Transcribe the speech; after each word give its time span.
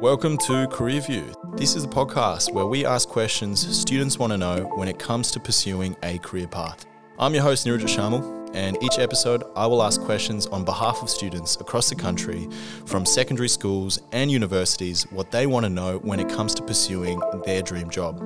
Welcome 0.00 0.36
to 0.38 0.66
Career 0.66 1.00
View. 1.00 1.32
This 1.54 1.74
is 1.74 1.84
a 1.84 1.88
podcast 1.88 2.52
where 2.52 2.66
we 2.66 2.84
ask 2.84 3.08
questions 3.08 3.66
students 3.74 4.18
want 4.18 4.30
to 4.30 4.36
know 4.36 4.70
when 4.74 4.88
it 4.88 4.98
comes 4.98 5.30
to 5.30 5.40
pursuing 5.40 5.96
a 6.02 6.18
career 6.18 6.46
path. 6.46 6.84
I'm 7.18 7.32
your 7.32 7.42
host, 7.42 7.66
Niraj 7.66 7.80
Shamal, 7.80 8.50
and 8.54 8.76
each 8.82 8.98
episode 8.98 9.44
I 9.56 9.66
will 9.66 9.82
ask 9.82 9.98
questions 10.02 10.46
on 10.48 10.66
behalf 10.66 11.02
of 11.02 11.08
students 11.08 11.56
across 11.56 11.88
the 11.88 11.94
country 11.94 12.46
from 12.84 13.06
secondary 13.06 13.48
schools 13.48 13.98
and 14.12 14.30
universities 14.30 15.04
what 15.12 15.30
they 15.30 15.46
want 15.46 15.64
to 15.64 15.70
know 15.70 15.96
when 16.02 16.20
it 16.20 16.28
comes 16.28 16.54
to 16.56 16.62
pursuing 16.62 17.18
their 17.46 17.62
dream 17.62 17.88
job. 17.88 18.20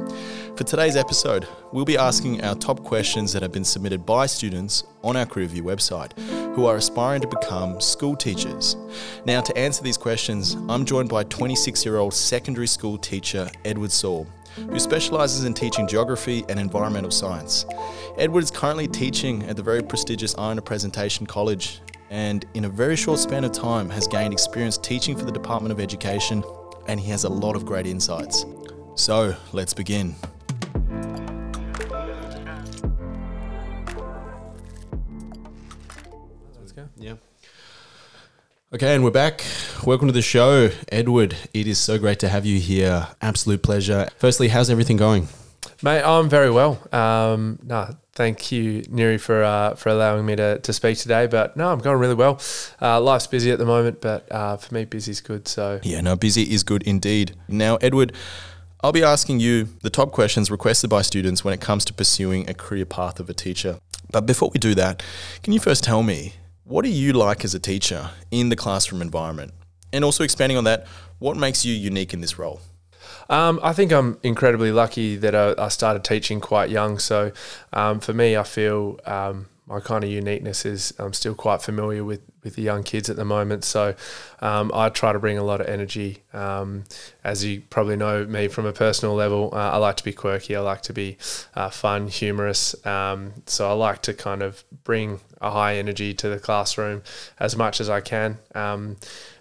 For 0.56 0.64
today's 0.64 0.96
episode, 0.96 1.46
we'll 1.72 1.84
be 1.84 1.96
asking 1.96 2.42
our 2.42 2.56
top 2.56 2.82
questions 2.82 3.32
that 3.32 3.42
have 3.42 3.52
been 3.52 3.64
submitted 3.64 4.04
by 4.04 4.26
students 4.26 4.82
on 5.04 5.16
our 5.16 5.24
CareerView 5.24 5.62
website 5.62 6.10
who 6.60 6.66
are 6.66 6.76
aspiring 6.76 7.22
to 7.22 7.26
become 7.26 7.80
school 7.80 8.14
teachers. 8.14 8.76
Now, 9.24 9.40
to 9.40 9.56
answer 9.56 9.82
these 9.82 9.96
questions, 9.96 10.58
I'm 10.68 10.84
joined 10.84 11.08
by 11.08 11.24
26 11.24 11.86
year 11.86 11.96
old 11.96 12.12
secondary 12.12 12.66
school 12.66 12.98
teacher 12.98 13.50
Edward 13.64 13.90
Sawle 13.90 14.26
who 14.56 14.78
specialises 14.78 15.44
in 15.44 15.54
teaching 15.54 15.86
geography 15.88 16.44
and 16.50 16.60
environmental 16.60 17.10
science. 17.10 17.64
Edward 18.18 18.44
is 18.44 18.50
currently 18.50 18.88
teaching 18.88 19.42
at 19.44 19.56
the 19.56 19.62
very 19.62 19.80
prestigious 19.80 20.36
Iona 20.36 20.60
Presentation 20.60 21.24
College 21.24 21.80
and, 22.10 22.44
in 22.52 22.66
a 22.66 22.68
very 22.68 22.96
short 22.96 23.20
span 23.20 23.44
of 23.44 23.52
time, 23.52 23.88
has 23.88 24.06
gained 24.06 24.34
experience 24.34 24.76
teaching 24.76 25.16
for 25.16 25.24
the 25.24 25.32
Department 25.32 25.72
of 25.72 25.80
Education 25.80 26.44
and 26.88 27.00
he 27.00 27.08
has 27.10 27.24
a 27.24 27.28
lot 27.28 27.56
of 27.56 27.64
great 27.64 27.86
insights. 27.86 28.44
So, 28.96 29.34
let's 29.52 29.72
begin. 29.72 30.14
Okay, 38.72 38.94
and 38.94 39.02
we're 39.02 39.10
back. 39.10 39.44
Welcome 39.84 40.06
to 40.06 40.12
the 40.12 40.22
show, 40.22 40.70
Edward. 40.92 41.36
It 41.52 41.66
is 41.66 41.76
so 41.76 41.98
great 41.98 42.20
to 42.20 42.28
have 42.28 42.46
you 42.46 42.60
here. 42.60 43.08
Absolute 43.20 43.64
pleasure. 43.64 44.08
Firstly, 44.16 44.46
how's 44.46 44.70
everything 44.70 44.96
going? 44.96 45.26
Mate, 45.82 46.04
I'm 46.04 46.28
very 46.28 46.52
well. 46.52 46.78
Um, 46.92 47.58
no, 47.64 47.92
thank 48.12 48.52
you, 48.52 48.84
Neri, 48.88 49.18
for 49.18 49.42
uh, 49.42 49.74
for 49.74 49.88
allowing 49.88 50.24
me 50.24 50.36
to, 50.36 50.60
to 50.60 50.72
speak 50.72 50.98
today. 50.98 51.26
But 51.26 51.56
no, 51.56 51.72
I'm 51.72 51.80
going 51.80 51.98
really 51.98 52.14
well. 52.14 52.40
Uh, 52.80 53.00
life's 53.00 53.26
busy 53.26 53.50
at 53.50 53.58
the 53.58 53.66
moment, 53.66 54.00
but 54.00 54.30
uh, 54.30 54.56
for 54.56 54.72
me, 54.72 54.84
busy's 54.84 55.20
good. 55.20 55.48
So 55.48 55.80
Yeah, 55.82 56.00
no, 56.00 56.14
busy 56.14 56.42
is 56.42 56.62
good 56.62 56.84
indeed. 56.84 57.34
Now, 57.48 57.74
Edward, 57.78 58.12
I'll 58.82 58.92
be 58.92 59.02
asking 59.02 59.40
you 59.40 59.64
the 59.82 59.90
top 59.90 60.12
questions 60.12 60.48
requested 60.48 60.90
by 60.90 61.02
students 61.02 61.42
when 61.42 61.52
it 61.52 61.60
comes 61.60 61.84
to 61.86 61.92
pursuing 61.92 62.48
a 62.48 62.54
career 62.54 62.86
path 62.86 63.18
of 63.18 63.28
a 63.28 63.34
teacher. 63.34 63.80
But 64.12 64.26
before 64.26 64.50
we 64.54 64.60
do 64.60 64.76
that, 64.76 65.02
can 65.42 65.52
you 65.52 65.58
first 65.58 65.82
tell 65.82 66.04
me 66.04 66.34
what 66.70 66.84
do 66.84 66.90
you 66.90 67.12
like 67.12 67.44
as 67.44 67.52
a 67.52 67.58
teacher 67.58 68.10
in 68.30 68.48
the 68.48 68.54
classroom 68.54 69.02
environment? 69.02 69.52
And 69.92 70.04
also 70.04 70.22
expanding 70.22 70.56
on 70.56 70.64
that, 70.64 70.86
what 71.18 71.36
makes 71.36 71.64
you 71.64 71.74
unique 71.74 72.14
in 72.14 72.20
this 72.20 72.38
role? 72.38 72.60
Um, 73.28 73.58
I 73.60 73.72
think 73.72 73.90
I'm 73.92 74.18
incredibly 74.22 74.70
lucky 74.70 75.16
that 75.16 75.34
I, 75.34 75.54
I 75.58 75.68
started 75.68 76.04
teaching 76.04 76.40
quite 76.40 76.70
young. 76.70 77.00
So 77.00 77.32
um, 77.72 77.98
for 77.98 78.12
me, 78.12 78.36
I 78.36 78.44
feel 78.44 79.00
um, 79.04 79.48
my 79.70 79.78
kind 79.78 80.02
of 80.02 80.10
uniqueness 80.10 80.66
is 80.66 80.92
I'm 80.98 81.12
still 81.12 81.34
quite 81.34 81.62
familiar 81.62 82.02
with 82.04 82.20
with 82.42 82.56
the 82.56 82.62
young 82.62 82.82
kids 82.82 83.08
at 83.08 83.16
the 83.16 83.24
moment. 83.24 83.64
So 83.64 83.94
um, 84.40 84.72
I 84.74 84.88
try 84.88 85.12
to 85.12 85.18
bring 85.18 85.38
a 85.38 85.44
lot 85.44 85.60
of 85.60 85.68
energy. 85.68 86.22
Um, 86.32 86.84
as 87.22 87.44
you 87.44 87.62
probably 87.70 87.96
know 87.96 88.24
me 88.24 88.48
from 88.48 88.66
a 88.66 88.72
personal 88.72 89.14
level, 89.14 89.50
uh, 89.52 89.70
I 89.70 89.76
like 89.76 89.96
to 89.98 90.04
be 90.04 90.12
quirky. 90.12 90.56
I 90.56 90.60
like 90.60 90.82
to 90.82 90.92
be 90.92 91.18
uh, 91.54 91.70
fun, 91.70 92.08
humorous. 92.08 92.74
Um, 92.84 93.34
so 93.46 93.68
I 93.68 93.72
like 93.72 94.02
to 94.02 94.14
kind 94.14 94.42
of 94.42 94.64
bring 94.84 95.20
a 95.40 95.50
high 95.50 95.76
energy 95.76 96.14
to 96.14 96.28
the 96.28 96.38
classroom 96.38 97.02
as 97.38 97.56
much 97.56 97.80
as 97.80 97.88
I 97.88 98.00
can. 98.00 98.38
Um, 98.54 98.96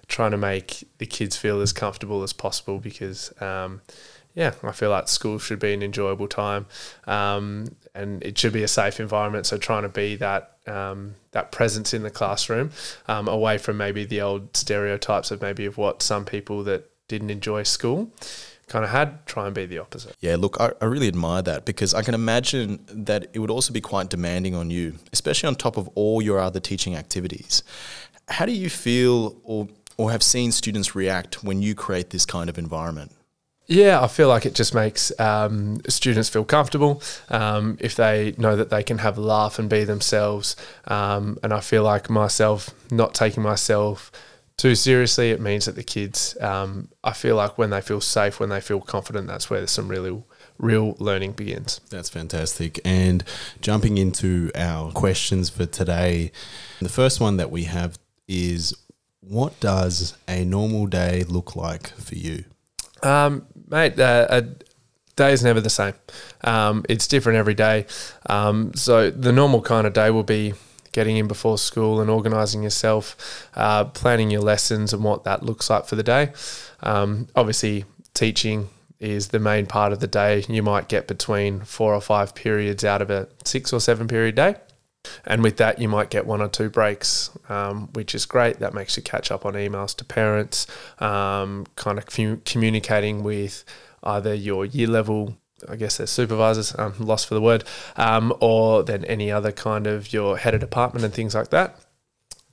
trying 0.08 0.31
to 0.31 0.38
make 0.38 0.83
the 0.97 1.05
kids 1.05 1.38
feel 1.38 1.61
as 1.61 1.71
comfortable 1.71 2.23
as 2.23 2.33
possible 2.33 2.80
because 2.80 3.31
um, 3.41 3.81
yeah, 4.39 4.53
I 4.63 4.71
feel 4.71 4.89
like 4.89 5.09
school 5.09 5.37
should 5.37 5.59
be 5.59 5.73
an 5.73 5.83
enjoyable 5.83 6.29
time, 6.29 6.65
um, 7.07 7.75
and 7.93 8.23
it 8.23 8.37
should 8.37 8.53
be 8.53 8.63
a 8.63 8.69
safe 8.69 9.01
environment. 9.01 9.45
So 9.45 9.58
trying 9.58 9.83
to 9.83 9.89
be 9.89 10.15
that 10.15 10.55
um, 10.65 11.15
that 11.31 11.52
presence 11.52 11.93
in 11.93 12.03
the 12.03 12.09
classroom, 12.09 12.71
um, 13.09 13.27
away 13.27 13.58
from 13.58 13.75
maybe 13.75 14.05
the 14.05 14.21
old 14.21 14.55
stereotypes 14.55 15.30
of 15.31 15.41
maybe 15.41 15.65
of 15.65 15.77
what 15.77 16.02
some 16.02 16.23
people 16.23 16.64
that 16.64 16.89
didn't 17.09 17.31
enjoy 17.31 17.64
school 17.64 18.14
kind 18.67 18.86
of 18.86 18.91
had, 18.91 19.25
try 19.25 19.45
and 19.45 19.53
be 19.53 19.65
the 19.65 19.80
opposite. 19.80 20.15
Yeah, 20.21 20.37
look, 20.37 20.55
I, 20.58 20.71
I 20.80 20.85
really 20.85 21.09
admire 21.09 21.41
that 21.41 21.65
because 21.65 21.93
I 21.93 22.02
can 22.02 22.14
imagine 22.14 22.80
that 22.87 23.27
it 23.33 23.39
would 23.39 23.52
also 23.52 23.73
be 23.73 23.81
quite 23.81 24.09
demanding 24.09 24.55
on 24.55 24.69
you, 24.69 24.95
especially 25.11 25.47
on 25.47 25.55
top 25.55 25.75
of 25.75 25.89
all 25.95 26.21
your 26.21 26.39
other 26.39 26.61
teaching 26.61 26.95
activities. 26.95 27.61
How 28.30 28.45
do 28.45 28.53
you 28.53 28.69
feel 28.69 29.35
or, 29.43 29.67
or 29.97 30.11
have 30.11 30.23
seen 30.23 30.53
students 30.53 30.95
react 30.95 31.43
when 31.43 31.61
you 31.61 31.75
create 31.75 32.11
this 32.11 32.25
kind 32.25 32.49
of 32.49 32.58
environment? 32.58 33.11
Yeah, 33.69 34.02
I 34.02 34.07
feel 34.07 34.27
like 34.27 34.47
it 34.47 34.55
just 34.55 34.73
makes 34.73 35.17
um, 35.19 35.80
students 35.87 36.27
feel 36.27 36.43
comfortable 36.43 37.03
um, 37.30 37.77
if 37.80 37.95
they 37.95 38.33
know 38.35 38.55
that 38.55 38.71
they 38.71 38.81
can 38.81 38.97
have 38.97 39.15
a 39.19 39.21
laugh 39.21 39.59
and 39.59 39.69
be 39.69 39.83
themselves. 39.83 40.55
Um, 40.87 41.37
and 41.43 41.53
I 41.53 41.59
feel 41.59 41.83
like 41.83 42.09
myself 42.09 42.71
not 42.89 43.13
taking 43.13 43.43
myself 43.43 44.11
too 44.58 44.73
seriously, 44.73 45.29
it 45.29 45.39
means 45.39 45.65
that 45.65 45.75
the 45.75 45.83
kids, 45.83 46.35
um, 46.41 46.89
I 47.03 47.13
feel 47.13 47.35
like 47.35 47.59
when 47.59 47.69
they 47.69 47.79
feel 47.79 48.02
safe, 48.02 48.39
when 48.39 48.49
they 48.49 48.59
feel 48.59 48.81
confident, 48.81 49.27
that's 49.27 49.52
where 49.52 49.65
some 49.67 49.87
really 49.87 50.23
real 50.58 50.95
learning 50.97 51.33
begins. 51.33 51.79
That's 51.91 52.09
fantastic. 52.09 52.79
And 52.83 53.23
jumping 53.61 53.99
into 53.99 54.49
our 54.55 54.91
questions 54.91 55.52
for 55.52 55.67
today, 55.67 56.31
the 56.81 56.89
first 56.89 57.21
one 57.21 57.37
that 57.37 57.52
we 57.52 57.65
have 57.65 57.99
is 58.27 58.75
what 59.19 59.59
does 59.59 60.17
a 60.27 60.43
normal 60.43 60.87
day 60.87 61.23
look 61.23 61.55
like 61.55 61.89
for 61.89 62.15
you? 62.15 62.45
Um, 63.03 63.45
mate, 63.69 63.99
uh, 63.99 64.27
a 64.30 64.45
day 65.15 65.33
is 65.33 65.43
never 65.43 65.61
the 65.61 65.69
same. 65.69 65.93
Um, 66.43 66.85
it's 66.89 67.07
different 67.07 67.37
every 67.37 67.53
day. 67.53 67.85
Um, 68.27 68.73
so 68.73 69.11
the 69.11 69.31
normal 69.31 69.61
kind 69.61 69.85
of 69.85 69.93
day 69.93 70.09
will 70.09 70.23
be 70.23 70.53
getting 70.91 71.17
in 71.17 71.27
before 71.27 71.57
school 71.57 72.02
and 72.02 72.09
organising 72.09 72.63
yourself, 72.63 73.47
uh, 73.55 73.85
planning 73.85 74.31
your 74.31 74.41
lessons 74.41 74.93
and 74.93 75.03
what 75.03 75.23
that 75.25 75.43
looks 75.43 75.69
like 75.69 75.85
for 75.85 75.95
the 75.95 76.03
day. 76.03 76.31
Um, 76.81 77.27
obviously, 77.35 77.85
teaching 78.13 78.69
is 78.99 79.29
the 79.29 79.39
main 79.39 79.65
part 79.65 79.93
of 79.93 79.99
the 79.99 80.08
day. 80.08 80.43
You 80.49 80.63
might 80.63 80.89
get 80.89 81.08
between 81.08 81.61
four 81.61 81.93
or 81.93 82.02
five 82.02 82.35
periods 82.35 82.83
out 82.83 83.02
of 83.02 83.09
a 83.09 83.27
six 83.45 83.71
or 83.71 83.79
seven 83.79 84.08
period 84.08 84.35
day. 84.35 84.55
And 85.26 85.43
with 85.43 85.58
that, 85.58 85.80
you 85.80 85.87
might 85.87 86.10
get 86.10 86.26
one 86.26 86.42
or 86.42 86.49
two 86.49 86.70
breaks, 86.70 87.32
um, 87.48 87.87
which 87.93 88.14
is 88.14 88.26
great. 88.26 88.60
That 88.60 88.73
makes 88.73 88.98
you 88.98 89.04
catch 89.04 89.32
up 89.32 89.45
on 89.45 89.54
emails 89.54 89.95
to 89.98 90.05
parents, 90.05 90.67
um, 90.99 91.65
kind 91.76 91.98
of 91.98 92.05
commu- 92.05 92.43
communicating 92.43 93.23
with 93.23 93.64
either 94.04 94.33
your 94.33 94.65
year 94.65 94.88
level, 94.88 95.38
I 95.67 95.76
guess 95.76 95.98
they're 95.98 96.08
supervisors, 96.08 96.77
um, 96.77 96.93
lost 96.99 97.27
for 97.27 97.33
the 97.33 97.42
word, 97.42 97.64
um, 97.95 98.33
or 98.39 98.83
then 98.83 99.05
any 99.05 99.32
other 99.32 99.52
kind 99.52 99.88
of 99.88 100.11
your 100.11 100.38
head 100.38 100.54
of 100.54 100.59
department 100.59 101.05
and 101.05 101.14
things 101.14 101.36
like 101.36 101.49
that. 101.49 101.80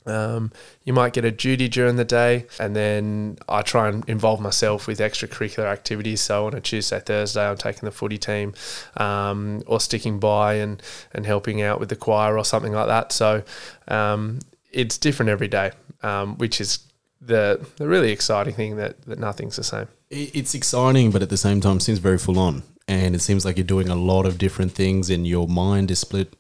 Um, 0.07 0.53
you 0.85 0.93
might 0.93 1.13
get 1.13 1.25
a 1.25 1.31
duty 1.31 1.69
during 1.69 1.97
the 1.97 2.05
day, 2.05 2.47
and 2.59 2.77
then 2.77 3.39
I 3.49 3.63
try 3.63 3.89
and 3.89 4.09
involve 4.09 4.41
myself 4.41 4.87
with 4.87 4.99
extracurricular 4.99 5.67
activities. 5.67 6.21
So 6.21 6.47
on 6.47 6.55
a 6.55 6.61
Tuesday, 6.61 7.01
Thursday, 7.01 7.45
I'm 7.45 7.57
taking 7.57 7.83
the 7.83 7.91
footy 7.91 8.19
team, 8.19 8.55
um, 8.97 9.63
or 9.67 9.81
sticking 9.81 10.19
by 10.19 10.55
and 10.55 10.83
and 11.13 11.27
helping 11.27 11.63
out 11.63 11.81
with 11.81 11.89
the 11.89 11.97
choir 11.97 12.39
or 12.39 12.45
something 12.45 12.73
like 12.73 12.87
that. 12.87 13.13
So 13.13 13.43
um, 13.89 14.41
it's 14.71 14.99
different 14.99 15.31
every 15.31 15.49
day, 15.49 15.73
um, 16.03 16.37
which 16.39 16.61
is 16.61 16.79
the 17.21 17.67
the 17.77 17.89
really 17.89 18.13
exciting 18.13 18.55
thing 18.55 18.77
that 18.77 19.03
that 19.03 19.19
nothing's 19.19 19.57
the 19.57 19.65
same. 19.65 19.89
It's 20.11 20.55
exciting, 20.55 21.11
but 21.11 21.23
at 21.23 21.31
the 21.31 21.37
same 21.37 21.61
time, 21.61 21.81
seems 21.81 21.99
very 21.99 22.19
full 22.19 22.39
on. 22.39 22.63
And 22.89 23.17
it 23.17 23.21
seems 23.21 23.45
like 23.45 23.57
you're 23.57 23.65
doing 23.65 23.89
a 23.89 23.97
lot 23.97 24.27
of 24.27 24.39
different 24.39 24.71
things, 24.71 25.11
and 25.11 25.27
your 25.27 25.49
mind 25.49 25.91
is 25.91 25.99
split 25.99 26.33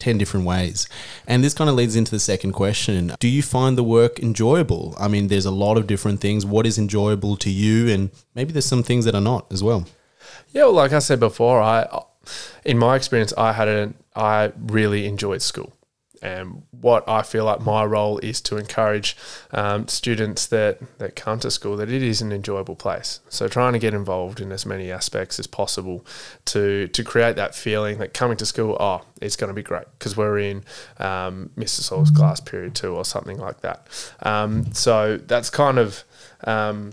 10 0.00 0.18
different 0.18 0.46
ways. 0.46 0.88
And 1.26 1.44
this 1.44 1.54
kind 1.54 1.70
of 1.70 1.76
leads 1.76 1.94
into 1.94 2.10
the 2.10 2.18
second 2.18 2.52
question. 2.52 3.12
Do 3.20 3.28
you 3.28 3.42
find 3.42 3.78
the 3.78 3.84
work 3.84 4.18
enjoyable? 4.18 4.96
I 4.98 5.08
mean, 5.08 5.28
there's 5.28 5.46
a 5.46 5.50
lot 5.50 5.76
of 5.76 5.86
different 5.86 6.20
things. 6.20 6.44
What 6.44 6.66
is 6.66 6.78
enjoyable 6.78 7.36
to 7.36 7.50
you? 7.50 7.88
And 7.88 8.10
maybe 8.34 8.52
there's 8.52 8.66
some 8.66 8.82
things 8.82 9.04
that 9.04 9.14
are 9.14 9.20
not 9.20 9.46
as 9.52 9.62
well. 9.62 9.86
Yeah, 10.52 10.64
well, 10.64 10.72
like 10.72 10.92
I 10.92 10.98
said 10.98 11.20
before, 11.20 11.62
I, 11.62 11.86
in 12.64 12.78
my 12.78 12.96
experience, 12.96 13.32
I 13.38 13.52
had 13.52 13.68
a, 13.68 13.92
I 14.16 14.52
really 14.58 15.06
enjoyed 15.06 15.42
school. 15.42 15.72
And 16.22 16.62
what 16.70 17.08
I 17.08 17.22
feel 17.22 17.44
like 17.44 17.60
my 17.60 17.84
role 17.84 18.18
is 18.18 18.40
to 18.42 18.56
encourage 18.56 19.16
um, 19.52 19.88
students 19.88 20.46
that, 20.48 20.78
that 20.98 21.16
come 21.16 21.40
to 21.40 21.50
school 21.50 21.76
that 21.78 21.90
it 21.90 22.02
is 22.02 22.20
an 22.20 22.32
enjoyable 22.32 22.76
place. 22.76 23.20
So 23.28 23.48
trying 23.48 23.72
to 23.72 23.78
get 23.78 23.94
involved 23.94 24.40
in 24.40 24.52
as 24.52 24.66
many 24.66 24.90
aspects 24.92 25.38
as 25.38 25.46
possible 25.46 26.04
to 26.46 26.88
to 26.88 27.04
create 27.04 27.36
that 27.36 27.54
feeling 27.54 27.98
that 27.98 28.12
coming 28.12 28.36
to 28.38 28.46
school, 28.46 28.76
oh, 28.80 29.02
it's 29.20 29.36
going 29.36 29.48
to 29.48 29.54
be 29.54 29.62
great 29.62 29.86
because 29.98 30.16
we're 30.16 30.38
in 30.38 30.64
um, 30.98 31.50
Mr. 31.56 31.80
Sawle's 31.80 32.10
class 32.10 32.40
period 32.40 32.74
two 32.74 32.94
or 32.94 33.04
something 33.04 33.38
like 33.38 33.60
that. 33.60 33.86
Um, 34.22 34.72
so 34.74 35.16
that's 35.16 35.50
kind 35.50 35.78
of 35.78 36.04
um, 36.44 36.92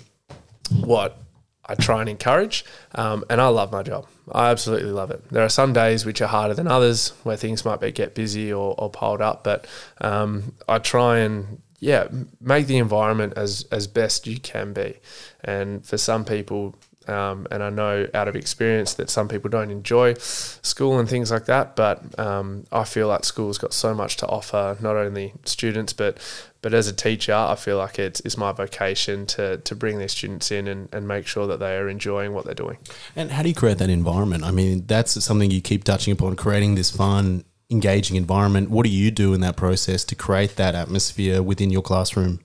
what 0.72 1.18
I 1.68 1.76
try 1.76 2.02
and 2.02 2.10
encourage, 2.10 2.66
um, 2.96 3.24
and 3.30 3.42
I 3.42 3.48
love 3.48 3.72
my 3.72 3.84
job. 3.84 4.08
I 4.32 4.50
absolutely 4.50 4.92
love 4.92 5.12
it. 5.12 5.30
There 5.30 5.44
are 5.44 5.50
some 5.50 5.74
days 5.74 6.06
which 6.06 6.22
are 6.22 6.28
harder 6.28 6.54
than 6.54 6.68
others, 6.68 7.10
where 7.24 7.38
things 7.38 7.66
might 7.66 7.80
be 7.80 7.92
get 7.92 8.16
busy 8.16 8.52
or, 8.52 8.76
or 8.78 8.90
piled 8.90 9.22
up, 9.22 9.44
but 9.44 9.68
um, 10.02 10.54
I 10.68 10.80
try 10.80 11.20
and 11.20 11.62
yeah, 11.80 12.08
make 12.42 12.68
the 12.68 12.78
environment 12.78 13.34
as 13.36 13.66
as 13.72 13.88
best 13.88 14.26
you 14.26 14.40
can 14.40 14.74
be. 14.74 14.98
And 15.44 15.86
for 15.86 15.98
some 15.98 16.26
people, 16.26 16.76
um, 17.08 17.48
and 17.52 17.64
I 17.64 17.70
know 17.70 18.08
out 18.14 18.28
of 18.28 18.36
experience 18.36 18.94
that 18.96 19.10
some 19.10 19.28
people 19.28 19.50
don't 19.50 19.72
enjoy 19.72 20.16
school 20.16 21.00
and 21.00 21.08
things 21.10 21.32
like 21.32 21.46
that. 21.46 21.76
But 21.76 22.18
um, 22.20 22.66
I 22.72 22.84
feel 22.84 23.08
like 23.08 23.24
school's 23.24 23.58
got 23.58 23.74
so 23.74 23.94
much 23.94 24.18
to 24.18 24.28
offer, 24.28 24.78
not 24.82 24.96
only 24.96 25.34
students, 25.46 25.94
but 25.94 26.20
but 26.62 26.74
as 26.74 26.88
a 26.88 26.94
teacher, 26.94 27.34
I 27.34 27.56
feel 27.56 27.78
like 27.78 28.00
it's, 28.00 28.20
it's 28.22 28.36
my 28.36 28.52
vocation 28.52 29.26
to, 29.28 29.58
to 29.58 29.76
bring 29.76 30.00
these 30.00 30.12
students 30.12 30.52
in 30.52 30.68
and, 30.68 30.90
and 30.92 31.08
make 31.08 31.28
sure 31.28 31.48
that 31.48 31.60
they 31.60 31.78
are 31.78 31.88
enjoying 31.88 32.34
what 32.34 32.46
they're 32.46 32.56
doing. 32.56 32.78
And 33.16 33.32
how 33.32 33.44
do 33.44 33.50
you 33.50 33.56
create 33.56 33.78
that 33.78 33.90
environment? 33.90 34.44
I 34.44 34.52
mean, 34.52 34.86
that's 34.88 35.24
something 35.24 35.52
you 35.52 35.62
keep 35.62 35.84
touching 35.84 36.12
upon, 36.12 36.36
creating 36.36 36.76
this 36.76 36.90
fun, 36.90 37.46
engaging 37.70 38.18
environment. 38.18 38.70
What 38.70 38.86
do 38.86 38.90
you 38.90 39.12
do 39.12 39.34
in 39.34 39.42
that 39.42 39.56
process 39.56 40.04
to 40.06 40.16
create 40.16 40.56
that 40.56 40.74
atmosphere 40.74 41.42
within 41.42 41.70
your 41.70 41.84
classroom? 41.84 42.40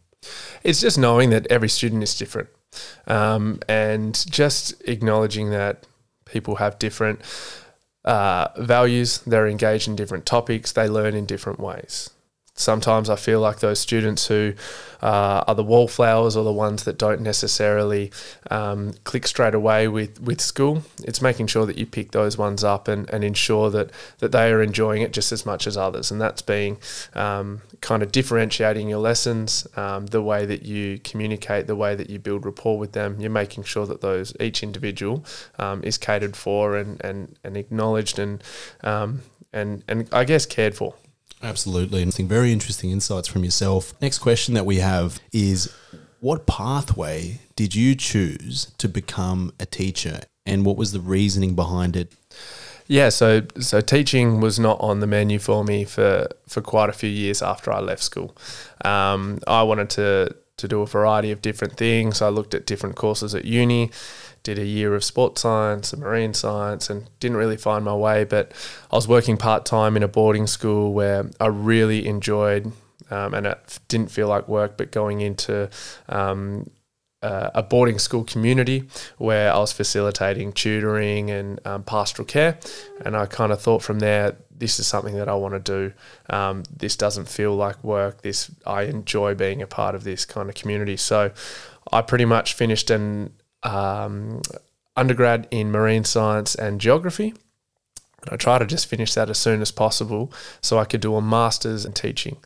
It's 0.62 0.80
just 0.80 0.98
knowing 0.98 1.30
that 1.30 1.46
every 1.48 1.68
student 1.68 2.02
is 2.02 2.16
different 2.16 2.48
um, 3.06 3.60
and 3.68 4.24
just 4.30 4.80
acknowledging 4.88 5.50
that 5.50 5.86
people 6.24 6.56
have 6.56 6.78
different 6.78 7.20
uh, 8.04 8.48
values, 8.56 9.18
they're 9.18 9.46
engaged 9.46 9.88
in 9.88 9.96
different 9.96 10.26
topics, 10.26 10.72
they 10.72 10.88
learn 10.88 11.14
in 11.14 11.26
different 11.26 11.60
ways 11.60 12.10
sometimes 12.54 13.08
I 13.08 13.16
feel 13.16 13.40
like 13.40 13.60
those 13.60 13.80
students 13.80 14.26
who 14.26 14.54
uh, 15.02 15.42
are 15.48 15.54
the 15.54 15.64
wallflowers 15.64 16.36
or 16.36 16.44
the 16.44 16.52
ones 16.52 16.84
that 16.84 16.98
don't 16.98 17.20
necessarily 17.20 18.12
um, 18.50 18.92
click 19.04 19.26
straight 19.26 19.54
away 19.54 19.88
with, 19.88 20.20
with 20.20 20.40
school, 20.40 20.82
it's 21.02 21.20
making 21.20 21.46
sure 21.48 21.66
that 21.66 21.76
you 21.78 21.86
pick 21.86 22.12
those 22.12 22.36
ones 22.38 22.62
up 22.62 22.88
and, 22.88 23.08
and 23.10 23.24
ensure 23.24 23.70
that, 23.70 23.90
that 24.18 24.32
they 24.32 24.52
are 24.52 24.62
enjoying 24.62 25.02
it 25.02 25.12
just 25.12 25.32
as 25.32 25.44
much 25.46 25.66
as 25.66 25.76
others. 25.76 26.10
And 26.10 26.20
that's 26.20 26.42
being 26.42 26.78
um, 27.14 27.62
kind 27.80 28.02
of 28.02 28.12
differentiating 28.12 28.88
your 28.88 29.00
lessons, 29.00 29.66
um, 29.76 30.06
the 30.06 30.22
way 30.22 30.46
that 30.46 30.62
you 30.62 31.00
communicate, 31.02 31.66
the 31.66 31.76
way 31.76 31.94
that 31.94 32.10
you 32.10 32.18
build 32.18 32.44
rapport 32.44 32.78
with 32.78 32.92
them. 32.92 33.18
You're 33.18 33.30
making 33.30 33.64
sure 33.64 33.86
that 33.86 34.02
those 34.02 34.34
each 34.38 34.62
individual 34.62 35.24
um, 35.58 35.82
is 35.82 35.98
catered 35.98 36.36
for 36.36 36.76
and, 36.76 37.02
and, 37.04 37.34
and 37.42 37.56
acknowledged 37.56 38.18
and, 38.18 38.42
um, 38.84 39.22
and, 39.52 39.82
and 39.88 40.08
I 40.12 40.24
guess 40.24 40.46
cared 40.46 40.76
for. 40.76 40.94
Absolutely. 41.42 42.02
And 42.02 42.14
very 42.14 42.52
interesting 42.52 42.90
insights 42.90 43.28
from 43.28 43.44
yourself. 43.44 43.94
Next 44.00 44.18
question 44.18 44.54
that 44.54 44.64
we 44.64 44.76
have 44.76 45.20
is 45.32 45.72
what 46.20 46.46
pathway 46.46 47.40
did 47.56 47.74
you 47.74 47.94
choose 47.94 48.72
to 48.78 48.88
become 48.88 49.52
a 49.58 49.66
teacher 49.66 50.20
and 50.46 50.64
what 50.64 50.76
was 50.76 50.92
the 50.92 51.00
reasoning 51.00 51.54
behind 51.54 51.96
it? 51.96 52.12
Yeah, 52.86 53.08
so 53.08 53.42
so 53.58 53.80
teaching 53.80 54.40
was 54.40 54.58
not 54.58 54.80
on 54.80 55.00
the 55.00 55.06
menu 55.06 55.38
for 55.38 55.64
me 55.64 55.84
for, 55.84 56.28
for 56.48 56.60
quite 56.60 56.90
a 56.90 56.92
few 56.92 57.08
years 57.08 57.40
after 57.40 57.72
I 57.72 57.80
left 57.80 58.02
school. 58.02 58.36
Um, 58.84 59.40
I 59.46 59.62
wanted 59.62 59.90
to 59.90 60.36
to 60.58 60.68
do 60.68 60.82
a 60.82 60.86
variety 60.86 61.32
of 61.32 61.42
different 61.42 61.76
things. 61.76 62.20
I 62.20 62.28
looked 62.28 62.54
at 62.54 62.66
different 62.66 62.96
courses 62.96 63.34
at 63.34 63.44
uni 63.44 63.90
did 64.42 64.58
a 64.58 64.64
year 64.64 64.94
of 64.94 65.04
sports 65.04 65.42
science 65.42 65.92
and 65.92 66.02
marine 66.02 66.34
science 66.34 66.90
and 66.90 67.08
didn't 67.20 67.36
really 67.36 67.56
find 67.56 67.84
my 67.84 67.94
way. 67.94 68.24
But 68.24 68.52
I 68.90 68.96
was 68.96 69.06
working 69.06 69.36
part 69.36 69.64
time 69.64 69.96
in 69.96 70.02
a 70.02 70.08
boarding 70.08 70.46
school 70.46 70.92
where 70.92 71.30
I 71.40 71.46
really 71.46 72.06
enjoyed, 72.06 72.72
um, 73.10 73.34
and 73.34 73.46
it 73.46 73.78
didn't 73.88 74.10
feel 74.10 74.28
like 74.28 74.48
work, 74.48 74.76
but 74.76 74.90
going 74.90 75.20
into 75.20 75.70
um, 76.08 76.70
uh, 77.22 77.50
a 77.54 77.62
boarding 77.62 77.98
school 77.98 78.24
community 78.24 78.88
where 79.18 79.52
I 79.52 79.58
was 79.58 79.72
facilitating 79.72 80.52
tutoring 80.52 81.30
and 81.30 81.64
um, 81.64 81.84
pastoral 81.84 82.26
care. 82.26 82.58
And 83.04 83.16
I 83.16 83.26
kind 83.26 83.52
of 83.52 83.60
thought 83.60 83.82
from 83.82 84.00
there, 84.00 84.36
this 84.50 84.78
is 84.78 84.86
something 84.86 85.14
that 85.16 85.28
I 85.28 85.34
want 85.34 85.54
to 85.54 85.60
do. 85.60 85.92
Um, 86.30 86.64
this 86.74 86.96
doesn't 86.96 87.28
feel 87.28 87.54
like 87.54 87.82
work. 87.82 88.22
This 88.22 88.50
I 88.66 88.82
enjoy 88.82 89.34
being 89.34 89.62
a 89.62 89.66
part 89.66 89.94
of 89.94 90.04
this 90.04 90.24
kind 90.24 90.48
of 90.48 90.54
community. 90.54 90.96
So 90.96 91.32
I 91.92 92.02
pretty 92.02 92.24
much 92.24 92.54
finished 92.54 92.90
an 92.90 93.32
um, 93.62 94.42
undergrad 94.96 95.48
in 95.50 95.70
marine 95.70 96.04
science 96.04 96.54
and 96.54 96.80
geography. 96.80 97.34
And 98.22 98.30
I 98.32 98.36
try 98.36 98.58
to 98.58 98.66
just 98.66 98.86
finish 98.86 99.14
that 99.14 99.30
as 99.30 99.38
soon 99.38 99.62
as 99.62 99.72
possible 99.72 100.32
so 100.60 100.78
I 100.78 100.84
could 100.84 101.00
do 101.00 101.16
a 101.16 101.22
master's 101.22 101.84
in 101.84 101.92
teaching. 101.92 102.36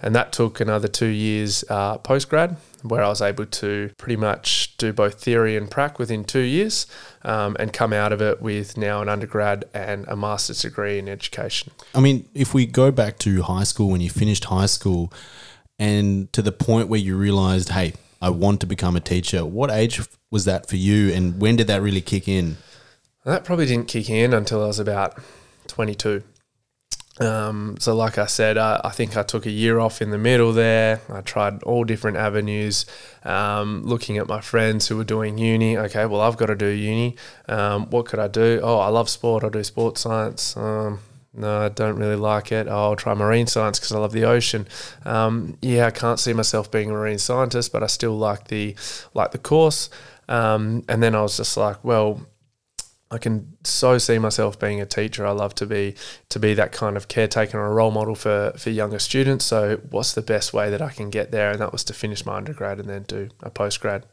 And 0.00 0.14
that 0.14 0.32
took 0.32 0.60
another 0.60 0.86
two 0.86 1.06
years 1.06 1.64
uh, 1.68 1.98
post 1.98 2.28
grad, 2.28 2.56
where 2.82 3.02
I 3.02 3.08
was 3.08 3.20
able 3.20 3.46
to 3.46 3.90
pretty 3.98 4.14
much 4.14 4.76
do 4.76 4.92
both 4.92 5.20
theory 5.20 5.56
and 5.56 5.68
prac 5.68 5.98
within 5.98 6.22
two 6.22 6.40
years 6.40 6.86
um, 7.22 7.56
and 7.58 7.72
come 7.72 7.92
out 7.92 8.12
of 8.12 8.22
it 8.22 8.40
with 8.40 8.76
now 8.76 9.02
an 9.02 9.08
undergrad 9.08 9.64
and 9.74 10.06
a 10.06 10.14
master's 10.14 10.62
degree 10.62 11.00
in 11.00 11.08
education. 11.08 11.72
I 11.96 12.00
mean, 12.00 12.28
if 12.32 12.54
we 12.54 12.64
go 12.64 12.92
back 12.92 13.18
to 13.20 13.42
high 13.42 13.64
school, 13.64 13.90
when 13.90 14.00
you 14.00 14.08
finished 14.08 14.44
high 14.44 14.66
school, 14.66 15.12
and 15.80 16.32
to 16.32 16.42
the 16.42 16.52
point 16.52 16.88
where 16.88 17.00
you 17.00 17.16
realized, 17.16 17.70
hey, 17.70 17.94
I 18.20 18.30
want 18.30 18.60
to 18.60 18.66
become 18.66 18.96
a 18.96 19.00
teacher, 19.00 19.44
what 19.44 19.70
age 19.70 20.00
was 20.30 20.44
that 20.44 20.68
for 20.68 20.76
you, 20.76 21.12
and 21.12 21.40
when 21.40 21.56
did 21.56 21.68
that 21.68 21.82
really 21.82 22.00
kick 22.00 22.28
in? 22.28 22.56
That 23.24 23.44
probably 23.44 23.66
didn't 23.66 23.88
kick 23.88 24.10
in 24.10 24.32
until 24.32 24.62
I 24.62 24.66
was 24.66 24.78
about 24.78 25.18
22. 25.68 26.22
Um, 27.20 27.76
so, 27.80 27.96
like 27.96 28.16
I 28.16 28.26
said, 28.26 28.58
I, 28.58 28.80
I, 28.84 28.90
think 28.90 29.16
I 29.16 29.22
took 29.22 29.44
a 29.44 29.50
year 29.50 29.80
off 29.80 30.00
in 30.00 30.10
the 30.10 30.18
middle 30.18 30.52
there. 30.52 31.00
I 31.08 31.20
tried 31.20 31.62
all 31.64 31.84
different 31.84 32.16
avenues, 32.16 32.86
um, 33.24 33.82
looking 33.82 34.18
at 34.18 34.28
my 34.28 34.40
friends 34.40 34.86
who 34.86 34.96
were 34.96 35.04
doing 35.04 35.36
uni. 35.36 35.76
Okay, 35.76 36.06
well, 36.06 36.20
I've 36.20 36.36
got 36.36 36.46
to 36.46 36.54
do 36.54 36.68
uni. 36.68 37.16
Um, 37.48 37.90
what 37.90 38.06
could 38.06 38.20
I 38.20 38.28
do? 38.28 38.60
Oh, 38.62 38.78
I 38.78 38.88
love 38.88 39.08
sport. 39.08 39.42
I'll 39.42 39.50
do 39.50 39.64
sports 39.64 40.02
science. 40.02 40.56
No, 41.34 41.60
I 41.62 41.68
don't 41.68 41.96
really 41.96 42.16
like 42.16 42.52
it. 42.52 42.68
I'll 42.68 42.96
try 42.96 43.14
marine 43.14 43.46
science 43.46 43.78
because 43.78 43.92
I 43.92 43.98
love 43.98 44.12
the 44.12 44.24
ocean. 44.24 44.66
Um, 45.04 45.58
yeah, 45.60 45.86
I 45.86 45.90
can't 45.90 46.18
see 46.18 46.32
myself 46.32 46.70
being 46.70 46.90
a 46.90 46.92
marine 46.92 47.18
scientist, 47.18 47.72
but 47.72 47.82
I 47.82 47.86
still 47.86 48.16
like 48.16 48.48
the 48.48 48.74
like 49.14 49.32
the 49.32 49.38
course. 49.38 49.90
Um, 50.28 50.84
and 50.88 51.02
then 51.02 51.14
I 51.14 51.22
was 51.22 51.36
just 51.36 51.56
like, 51.56 51.82
well, 51.84 52.26
I 53.10 53.18
can 53.18 53.56
so 53.64 53.96
see 53.98 54.18
myself 54.18 54.58
being 54.58 54.80
a 54.80 54.86
teacher. 54.86 55.26
I 55.26 55.30
love 55.30 55.54
to 55.56 55.66
be 55.66 55.94
to 56.28 56.38
be 56.38 56.54
that 56.54 56.72
kind 56.72 56.96
of 56.96 57.08
caretaker 57.08 57.58
and 57.58 57.70
a 57.70 57.74
role 57.74 57.90
model 57.90 58.14
for 58.14 58.52
for 58.56 58.70
younger 58.70 58.98
students. 58.98 59.44
So, 59.44 59.80
what's 59.90 60.12
the 60.12 60.22
best 60.22 60.52
way 60.52 60.70
that 60.70 60.82
I 60.82 60.90
can 60.90 61.08
get 61.10 61.30
there? 61.30 61.50
And 61.50 61.60
that 61.60 61.72
was 61.72 61.84
to 61.84 61.94
finish 61.94 62.26
my 62.26 62.36
undergrad 62.36 62.78
and 62.78 62.88
then 62.88 63.04
do 63.04 63.28
a 63.42 63.50
postgrad. 63.50 64.04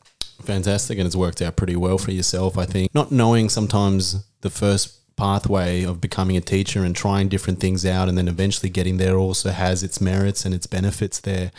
Fantastic, 0.43 0.97
and 0.97 1.07
it's 1.07 1.15
worked 1.15 1.41
out 1.41 1.55
pretty 1.55 1.75
well 1.75 1.97
for 1.97 2.11
yourself, 2.11 2.57
I 2.57 2.65
think. 2.65 2.93
Not 2.93 3.11
knowing 3.11 3.49
sometimes 3.49 4.25
the 4.41 4.49
first 4.49 4.99
pathway 5.15 5.83
of 5.83 6.01
becoming 6.01 6.35
a 6.35 6.41
teacher 6.41 6.83
and 6.83 6.95
trying 6.95 7.29
different 7.29 7.59
things 7.59 7.85
out 7.85 8.09
and 8.09 8.17
then 8.17 8.27
eventually 8.27 8.69
getting 8.69 8.97
there 8.97 9.17
also 9.17 9.49
has 9.49 9.83
its 9.83 10.01
merits 10.01 10.45
and 10.45 10.53
its 10.53 10.67
benefits 10.67 11.19
there. 11.19 11.51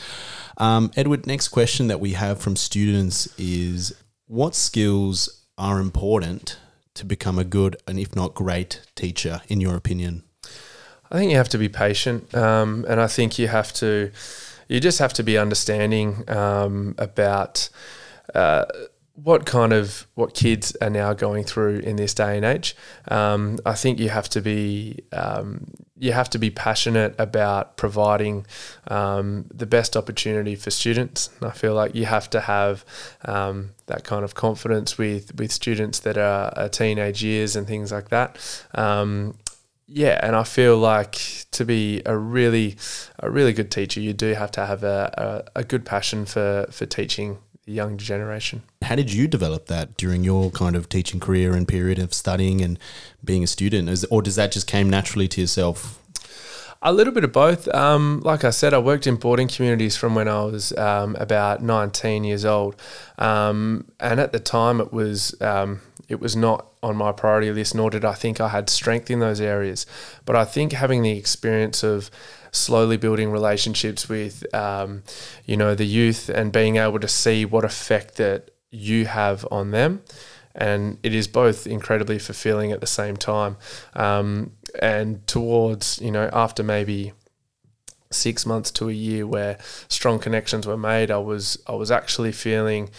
Um, 0.58 0.90
Edward, 0.96 1.26
next 1.26 1.48
question 1.48 1.86
that 1.86 2.00
we 2.00 2.12
have 2.12 2.38
from 2.40 2.56
students 2.56 3.28
is 3.38 3.94
what 4.26 4.54
skills 4.54 5.44
are 5.56 5.80
important 5.80 6.58
to 6.94 7.04
become 7.04 7.38
a 7.38 7.44
good 7.44 7.76
and 7.86 7.98
if 7.98 8.14
not 8.14 8.34
great 8.34 8.80
teacher 8.94 9.40
in 9.48 9.60
your 9.60 9.76
opinion? 9.76 10.22
I 11.10 11.18
think 11.18 11.30
you 11.30 11.36
have 11.36 11.48
to 11.50 11.58
be 11.58 11.68
patient, 11.68 12.34
um, 12.34 12.84
and 12.88 13.00
I 13.00 13.06
think 13.06 13.38
you 13.38 13.46
have 13.46 13.72
to, 13.74 14.10
you 14.66 14.80
just 14.80 14.98
have 14.98 15.12
to 15.14 15.22
be 15.22 15.38
understanding 15.38 16.28
um, 16.28 16.96
about 16.98 17.68
uh, 18.34 18.64
what 19.16 19.46
kind 19.46 19.72
of 19.72 20.06
what 20.14 20.34
kids 20.34 20.76
are 20.82 20.90
now 20.90 21.14
going 21.14 21.42
through 21.42 21.78
in 21.78 21.96
this 21.96 22.12
day 22.12 22.36
and 22.36 22.44
age. 22.44 22.76
Um, 23.08 23.58
I 23.64 23.74
think 23.74 23.98
you 23.98 24.10
have 24.10 24.28
to 24.30 24.42
be 24.42 25.00
um, 25.12 25.72
you 25.98 26.12
have 26.12 26.28
to 26.30 26.38
be 26.38 26.50
passionate 26.50 27.14
about 27.18 27.78
providing 27.78 28.46
um, 28.88 29.46
the 29.52 29.64
best 29.64 29.96
opportunity 29.96 30.54
for 30.54 30.70
students. 30.70 31.30
I 31.40 31.50
feel 31.50 31.74
like 31.74 31.94
you 31.94 32.04
have 32.04 32.28
to 32.30 32.40
have 32.42 32.84
um, 33.24 33.70
that 33.86 34.04
kind 34.04 34.22
of 34.22 34.34
confidence 34.34 34.98
with 34.98 35.34
with 35.36 35.50
students 35.50 36.00
that 36.00 36.18
are, 36.18 36.52
are 36.54 36.68
teenage 36.68 37.24
years 37.24 37.56
and 37.56 37.66
things 37.66 37.90
like 37.90 38.10
that. 38.10 38.38
Um, 38.74 39.34
yeah, 39.88 40.18
and 40.20 40.34
I 40.34 40.42
feel 40.42 40.76
like 40.76 41.46
to 41.52 41.64
be 41.64 42.02
a 42.04 42.16
really 42.16 42.76
a 43.20 43.30
really 43.30 43.52
good 43.52 43.70
teacher, 43.70 44.00
you 44.00 44.12
do 44.12 44.34
have 44.34 44.50
to 44.52 44.66
have 44.66 44.82
a, 44.82 45.46
a, 45.54 45.60
a 45.60 45.64
good 45.64 45.86
passion 45.86 46.26
for 46.26 46.66
for 46.70 46.86
teaching 46.86 47.38
the 47.66 47.72
young 47.72 47.98
generation. 47.98 48.62
How 48.82 48.94
did 48.94 49.12
you 49.12 49.26
develop 49.26 49.66
that 49.66 49.96
during 49.96 50.22
your 50.22 50.50
kind 50.50 50.76
of 50.76 50.88
teaching 50.88 51.18
career 51.18 51.54
and 51.54 51.66
period 51.66 51.98
of 51.98 52.14
studying 52.14 52.60
and 52.60 52.78
being 53.24 53.42
a 53.42 53.46
student? 53.48 53.88
Is, 53.88 54.04
or 54.04 54.22
does 54.22 54.36
that 54.36 54.52
just 54.52 54.68
came 54.68 54.88
naturally 54.88 55.26
to 55.28 55.40
yourself? 55.40 56.00
A 56.82 56.92
little 56.92 57.12
bit 57.12 57.24
of 57.24 57.32
both. 57.32 57.66
Um, 57.74 58.20
like 58.20 58.44
I 58.44 58.50
said, 58.50 58.72
I 58.72 58.78
worked 58.78 59.08
in 59.08 59.16
boarding 59.16 59.48
communities 59.48 59.96
from 59.96 60.14
when 60.14 60.28
I 60.28 60.44
was 60.44 60.72
um, 60.76 61.16
about 61.16 61.60
19 61.60 62.22
years 62.22 62.44
old. 62.44 62.76
Um, 63.18 63.90
and 63.98 64.20
at 64.20 64.32
the 64.32 64.38
time, 64.38 64.80
it 64.80 64.92
was 64.92 65.34
um, 65.40 65.80
it 66.08 66.20
was 66.20 66.36
not 66.36 66.66
on 66.84 66.94
my 66.96 67.10
priority 67.10 67.50
list, 67.50 67.74
nor 67.74 67.90
did 67.90 68.04
I 68.04 68.14
think 68.14 68.40
I 68.40 68.48
had 68.48 68.70
strength 68.70 69.10
in 69.10 69.18
those 69.18 69.40
areas. 69.40 69.86
But 70.24 70.36
I 70.36 70.44
think 70.44 70.72
having 70.72 71.02
the 71.02 71.18
experience 71.18 71.82
of 71.82 72.10
slowly 72.56 72.96
building 72.96 73.30
relationships 73.30 74.08
with, 74.08 74.52
um, 74.54 75.02
you 75.44 75.56
know, 75.56 75.74
the 75.74 75.86
youth 75.86 76.28
and 76.28 76.52
being 76.52 76.76
able 76.76 76.98
to 76.98 77.08
see 77.08 77.44
what 77.44 77.64
effect 77.64 78.16
that 78.16 78.50
you 78.70 79.06
have 79.06 79.46
on 79.50 79.70
them. 79.70 80.02
And 80.54 80.98
it 81.02 81.14
is 81.14 81.28
both 81.28 81.66
incredibly 81.66 82.18
fulfilling 82.18 82.72
at 82.72 82.80
the 82.80 82.86
same 82.86 83.16
time. 83.16 83.56
Um, 83.94 84.52
and 84.80 85.26
towards, 85.26 86.00
you 86.00 86.10
know, 86.10 86.30
after 86.32 86.62
maybe 86.62 87.12
six 88.10 88.46
months 88.46 88.70
to 88.70 88.88
a 88.88 88.92
year 88.92 89.26
where 89.26 89.58
strong 89.88 90.18
connections 90.18 90.66
were 90.66 90.76
made, 90.76 91.10
I 91.10 91.18
was 91.18 91.58
I 91.66 91.72
was 91.72 91.90
actually 91.90 92.32
feeling 92.32 92.90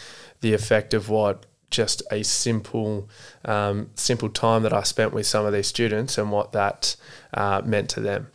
the 0.41 0.53
effect 0.53 0.93
of 0.93 1.09
what 1.09 1.45
just 1.69 2.01
a 2.11 2.23
simple 2.23 3.09
um, 3.45 3.89
simple 3.95 4.29
time 4.29 4.63
that 4.63 4.73
I 4.73 4.83
spent 4.83 5.13
with 5.13 5.25
some 5.25 5.45
of 5.45 5.53
these 5.53 5.67
students 5.67 6.17
and 6.17 6.31
what 6.31 6.51
that 6.51 6.95
uh, 7.33 7.61
meant 7.65 7.89
to 7.91 7.99
them. 7.99 8.27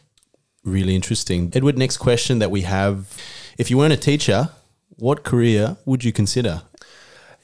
Really 0.65 0.95
interesting. 0.95 1.51
Edward, 1.55 1.77
next 1.77 1.97
question 1.97 2.39
that 2.39 2.51
we 2.51 2.63
have 2.63 3.09
if 3.59 3.71
you 3.71 3.79
weren't 3.79 3.93
a 3.93 3.97
teacher, 3.97 4.51
what 4.97 5.25
career 5.25 5.77
would 5.85 6.05
you 6.05 6.13
consider? 6.13 6.63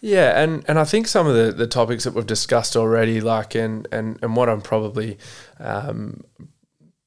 Yeah, 0.00 0.40
and, 0.40 0.64
and 0.68 0.78
I 0.78 0.84
think 0.84 1.08
some 1.08 1.26
of 1.26 1.34
the, 1.34 1.52
the 1.52 1.66
topics 1.66 2.04
that 2.04 2.14
we've 2.14 2.26
discussed 2.26 2.76
already, 2.76 3.20
like 3.20 3.56
and 3.56 3.88
and, 3.90 4.18
and 4.22 4.37
what 4.37 4.48
I'm 4.48 4.60
probably 4.60 5.18
um, 5.58 6.22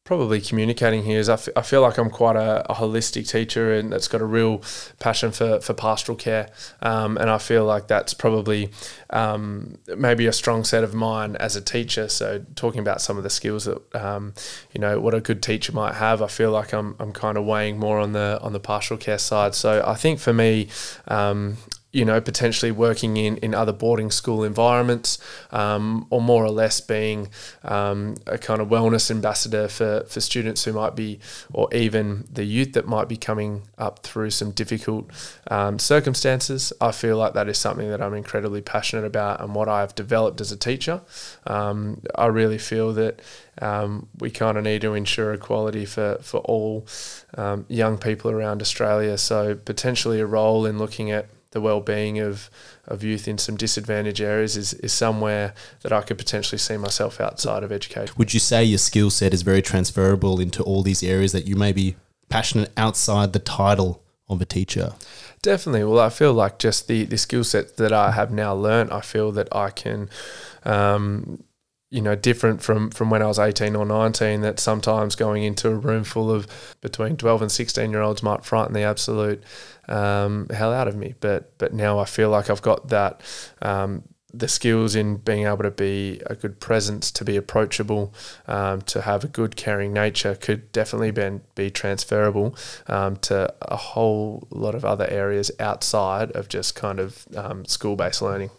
probably 0.04 0.42
communicating 0.42 1.04
here 1.04 1.20
is 1.20 1.30
I, 1.30 1.34
f- 1.34 1.50
I 1.56 1.62
feel 1.62 1.82
like 1.82 1.98
I'm 1.98 2.10
quite 2.10 2.36
a, 2.36 2.70
a, 2.72 2.74
holistic 2.74 3.30
teacher 3.30 3.72
and 3.74 3.94
that's 3.94 4.08
got 4.08 4.20
a 4.20 4.26
real 4.26 4.64
passion 5.00 5.32
for, 5.32 5.62
for 5.62 5.76
pastoral 5.76 6.18
care. 6.18 6.50
Um, 6.82 7.18
and 7.18 7.30
I 7.30 7.38
feel 7.38 7.66
like 7.66 7.88
that's 7.88 8.16
probably 8.16 8.72
um, 9.12 9.78
maybe 9.96 10.26
a 10.26 10.34
strong 10.34 10.64
set 10.64 10.84
of 10.84 10.96
mine 10.96 11.36
as 11.36 11.56
a 11.56 11.62
teacher. 11.62 12.10
So 12.10 12.44
talking 12.56 12.80
about 12.80 13.00
some 13.00 13.18
of 13.18 13.24
the 13.24 13.30
skills 13.30 13.66
that, 13.66 13.96
um, 13.96 14.34
you 14.74 14.82
know, 14.82 15.00
what 15.00 15.14
a 15.14 15.22
good 15.22 15.44
teacher 15.44 15.72
might 15.72 15.94
have, 15.94 16.22
I 16.24 16.28
feel 16.28 16.52
like 16.52 16.74
I'm, 16.74 16.96
I'm 17.00 17.14
kind 17.14 17.38
of 17.38 17.46
weighing 17.46 17.78
more 17.78 18.00
on 18.00 18.14
the, 18.14 18.40
on 18.42 18.54
the 18.54 18.60
pastoral 18.60 18.98
care 18.98 19.20
side. 19.20 19.54
So 19.54 19.84
I 19.86 19.94
think 19.94 20.20
for 20.20 20.34
me, 20.34 20.70
um, 21.08 21.58
you 21.92 22.06
know, 22.06 22.22
potentially 22.22 22.72
working 22.72 23.18
in, 23.18 23.38
in 23.38 23.54
other 23.54 23.74
boarding 23.74 24.12
school 24.12 24.44
environments, 24.44 25.18
um, 25.52 26.08
or 26.10 26.22
more 26.22 26.46
or 26.46 26.50
less 26.50 26.80
being 26.80 27.28
um, 27.64 28.16
a 28.28 28.38
kind 28.38 28.62
of 28.62 28.70
wellness 28.70 29.12
ambassador 29.12 29.68
for, 29.68 30.06
for 30.08 30.22
students 30.22 30.64
who 30.64 30.72
might 30.72 30.96
be, 30.96 31.20
or 31.52 31.74
even 31.74 32.26
the 32.32 32.46
youth 32.46 32.74
that 32.74 32.88
might 32.88 33.10
be 33.10 33.18
coming 33.18 33.64
up 33.78 34.00
through 34.04 34.30
some 34.30 34.52
difficult 34.52 35.10
um, 35.50 35.78
circumstances. 35.80 36.72
I 36.80 36.92
feel 36.92 37.18
like 37.18 37.34
that 37.34 37.50
is 37.50 37.58
something 37.58 37.90
that 37.90 38.02
I'm 38.02 38.14
incredibly 38.14 38.62
passionate 38.62 39.06
about 39.06 39.42
and 39.42 39.54
what 39.54 39.68
I've 39.68 39.94
developed 39.94 40.40
as 40.40 40.52
a 40.52 40.58
teacher. 40.58 41.02
Um, 41.46 42.02
I 42.16 42.28
really 42.28 42.58
feel 42.58 42.94
that 42.94 43.22
um, 43.62 44.08
we 44.20 44.32
kind 44.32 44.58
of 44.58 44.64
need 44.64 44.82
to 44.82 44.94
ensure 44.94 45.34
equality 45.34 45.86
for, 45.86 46.20
for 46.22 46.40
all 46.42 46.88
um, 47.38 47.66
young 47.68 47.98
people 47.98 48.32
around 48.32 48.62
Australia. 48.62 49.18
So, 49.18 49.56
potentially 49.56 50.22
a 50.22 50.26
role 50.26 50.66
in 50.66 50.78
looking 50.78 51.12
at 51.12 51.28
the 51.52 51.62
well-being 51.62 52.20
of, 52.20 52.50
of 52.88 53.04
youth 53.04 53.28
in 53.28 53.38
some 53.38 53.56
disadvantaged 53.58 54.22
areas 54.22 54.58
is, 54.58 54.74
is 54.76 54.94
somewhere 54.94 55.54
that 55.82 55.92
I 55.92 56.02
could 56.02 56.18
potentially 56.18 56.58
see 56.58 56.78
myself 56.78 57.20
outside 57.22 57.64
of 57.64 57.72
education. 57.72 58.16
Would 58.18 58.34
you 58.34 58.40
say 58.40 58.64
your 58.64 58.78
skill 58.78 59.10
set 59.10 59.34
is 59.34 59.42
very 59.42 59.62
transferable 59.62 60.40
into 60.40 60.64
all 60.64 60.82
these 60.82 61.04
areas 61.04 61.32
that 61.34 61.48
you 61.48 61.56
may 61.56 61.72
be 61.72 61.96
passionate 62.30 62.72
outside 62.78 63.34
the 63.34 63.40
title 63.40 64.02
of 64.30 64.42
a 64.42 64.46
teacher? 64.46 64.94
Definitely. 65.42 65.84
Well, 65.84 66.00
I 66.00 66.10
feel 66.10 66.34
like 66.34 66.60
just 66.60 66.88
the, 66.88 67.04
the 67.04 67.18
skill 67.18 67.44
set 67.44 67.78
that 67.78 67.92
I 67.92 68.12
have 68.12 68.32
now 68.32 68.54
learned, 68.54 68.92
I 68.92 69.02
feel 69.02 69.32
that 69.34 69.54
I 69.54 69.72
can 69.72 70.10
um, 70.64 71.44
you 71.92 72.02
know, 72.02 72.16
different 72.16 72.64
from, 72.64 72.90
from 72.90 73.10
when 73.10 73.22
I 73.22 73.28
was 73.28 73.38
18 73.38 73.76
or 73.76 73.86
19, 73.86 74.42
that 74.42 74.60
sometimes 74.60 75.16
going 75.16 75.44
into 75.44 75.68
a 75.68 75.76
room 75.76 76.06
full 76.06 76.32
of 76.32 76.48
between 76.80 77.18
12 77.18 77.44
and 77.44 77.52
16 77.52 77.92
year 77.92 78.02
olds 78.02 78.24
might 78.24 78.46
frighten 78.46 78.74
the 78.74 78.82
absolute 78.82 79.44
um, 79.90 80.48
hell 80.50 80.74
out 80.74 80.88
of 80.88 80.96
me. 80.96 81.16
But, 81.20 81.58
but 81.58 81.74
now 81.74 82.00
I 82.00 82.06
feel 82.06 82.30
like 82.30 82.50
I've 82.50 82.62
got 82.62 82.88
that, 82.88 83.22
um, 83.62 84.04
the 84.34 84.48
skills 84.48 84.96
in 84.96 85.18
being 85.18 85.46
able 85.46 85.64
to 85.64 85.72
be 85.72 86.22
a 86.28 86.36
good 86.36 86.62
presence, 86.62 87.12
to 87.12 87.26
be 87.26 87.36
approachable, 87.36 88.14
um, 88.48 88.82
to 88.84 89.02
have 89.02 89.26
a 89.26 89.28
good 89.28 89.58
caring 89.58 89.92
nature 89.92 90.36
could 90.36 90.72
definitely 90.72 91.12
be, 91.12 91.42
be 91.56 91.70
transferable 91.70 92.56
um, 92.88 93.18
to 93.18 93.54
a 93.62 93.76
whole 93.76 94.48
lot 94.50 94.76
of 94.76 94.86
other 94.86 95.08
areas 95.10 95.52
outside 95.60 96.32
of 96.32 96.48
just 96.48 96.74
kind 96.74 97.02
of 97.02 97.28
um, 97.36 97.66
school 97.66 97.98
based 97.98 98.22
learning. 98.22 98.50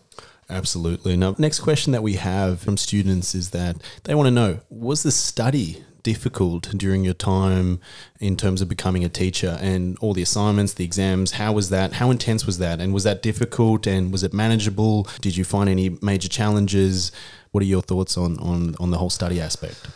Absolutely. 0.51 1.17
Now, 1.17 1.35
next 1.39 1.61
question 1.61 1.93
that 1.93 2.03
we 2.03 2.15
have 2.15 2.61
from 2.61 2.77
students 2.77 3.35
is 3.35 3.51
that 3.51 3.77
they 4.05 4.15
want 4.15 4.27
to 4.27 4.31
know 4.31 4.61
was 4.69 5.03
the 5.03 5.11
study 5.11 5.85
difficult 6.03 6.69
during 6.77 7.05
your 7.05 7.15
time 7.15 7.81
in 8.19 8.37
terms 8.37 8.61
of 8.61 8.69
becoming 8.69 9.05
a 9.05 9.09
teacher 9.09 9.59
and 9.61 9.97
all 10.01 10.13
the 10.13 10.23
assignments, 10.23 10.75
the 10.75 10.85
exams? 10.85 11.33
How 11.33 11.53
was 11.53 11.71
that? 11.71 11.95
How 11.95 12.11
intense 12.11 12.45
was 12.45 12.59
that? 12.59 12.81
And 12.81 12.93
was 12.93 13.05
that 13.05 13.23
difficult 13.23 13.87
and 13.87 14.13
was 14.13 14.23
it 14.23 14.33
manageable? 14.33 15.07
Did 15.21 15.37
you 15.37 15.45
find 15.45 15.69
any 15.69 15.91
major 16.03 16.29
challenges? 16.29 17.13
What 17.53 17.63
are 17.63 17.67
your 17.67 17.83
thoughts 17.83 18.17
on, 18.17 18.39
on, 18.39 18.75
on 18.81 18.91
the 18.91 18.99
whole 18.99 19.11
study 19.11 19.41
aspect? 19.41 19.87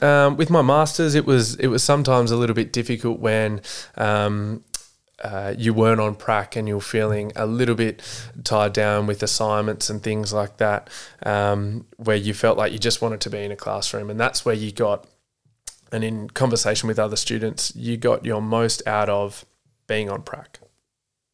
Um, 0.00 0.36
with 0.36 0.50
my 0.50 0.62
masters, 0.62 1.14
it 1.14 1.26
was 1.26 1.54
it 1.56 1.68
was 1.68 1.84
sometimes 1.84 2.32
a 2.32 2.36
little 2.36 2.56
bit 2.56 2.72
difficult 2.72 3.20
when 3.20 3.60
um, 3.96 4.64
uh, 5.22 5.54
you 5.56 5.72
weren't 5.72 6.00
on 6.00 6.14
prac 6.14 6.56
and 6.56 6.66
you're 6.66 6.80
feeling 6.80 7.32
a 7.36 7.46
little 7.46 7.74
bit 7.74 8.02
tied 8.44 8.72
down 8.72 9.06
with 9.06 9.22
assignments 9.22 9.88
and 9.88 10.02
things 10.02 10.32
like 10.32 10.56
that, 10.56 10.90
um, 11.24 11.86
where 11.96 12.16
you 12.16 12.34
felt 12.34 12.58
like 12.58 12.72
you 12.72 12.78
just 12.78 13.00
wanted 13.00 13.20
to 13.20 13.30
be 13.30 13.38
in 13.38 13.52
a 13.52 13.56
classroom. 13.56 14.10
And 14.10 14.18
that's 14.18 14.44
where 14.44 14.54
you 14.54 14.72
got, 14.72 15.06
and 15.90 16.02
in 16.04 16.28
conversation 16.30 16.88
with 16.88 16.98
other 16.98 17.16
students, 17.16 17.74
you 17.76 17.96
got 17.96 18.24
your 18.24 18.42
most 18.42 18.86
out 18.86 19.08
of 19.08 19.44
being 19.86 20.10
on 20.10 20.22
prac, 20.22 20.58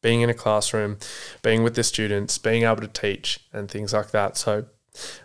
being 0.01 0.21
in 0.21 0.29
a 0.29 0.33
classroom, 0.33 0.97
being 1.41 1.63
with 1.63 1.75
the 1.75 1.83
students, 1.83 2.37
being 2.37 2.63
able 2.63 2.81
to 2.81 2.87
teach 2.87 3.39
and 3.53 3.69
things 3.69 3.93
like 3.93 4.11
that. 4.11 4.37
So 4.37 4.65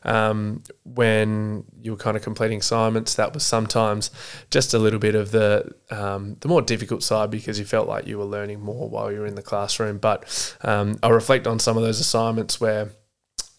um, 0.05 0.63
when 0.85 1.65
you 1.81 1.93
were 1.93 1.97
kind 1.97 2.17
of 2.17 2.23
completing 2.23 2.59
assignments, 2.59 3.15
that 3.15 3.35
was 3.35 3.45
sometimes 3.45 4.11
just 4.51 4.75
a 4.75 4.79
little 4.79 4.99
bit 4.99 5.15
of 5.15 5.31
the 5.31 5.73
um, 5.91 6.37
the 6.41 6.49
more 6.49 6.63
difficult 6.63 7.03
side 7.03 7.31
because 7.31 7.59
you 7.59 7.65
felt 7.65 7.89
like 7.89 8.07
you 8.07 8.19
were 8.19 8.25
learning 8.25 8.61
more 8.61 8.89
while 8.89 9.13
you 9.13 9.21
were 9.21 9.27
in 9.27 9.35
the 9.35 9.43
classroom. 9.43 9.99
But 9.99 10.57
um, 10.63 10.99
I 11.03 11.09
reflect 11.09 11.47
on 11.47 11.59
some 11.59 11.77
of 11.77 11.83
those 11.83 12.01
assignments 12.01 12.61
where 12.61 12.91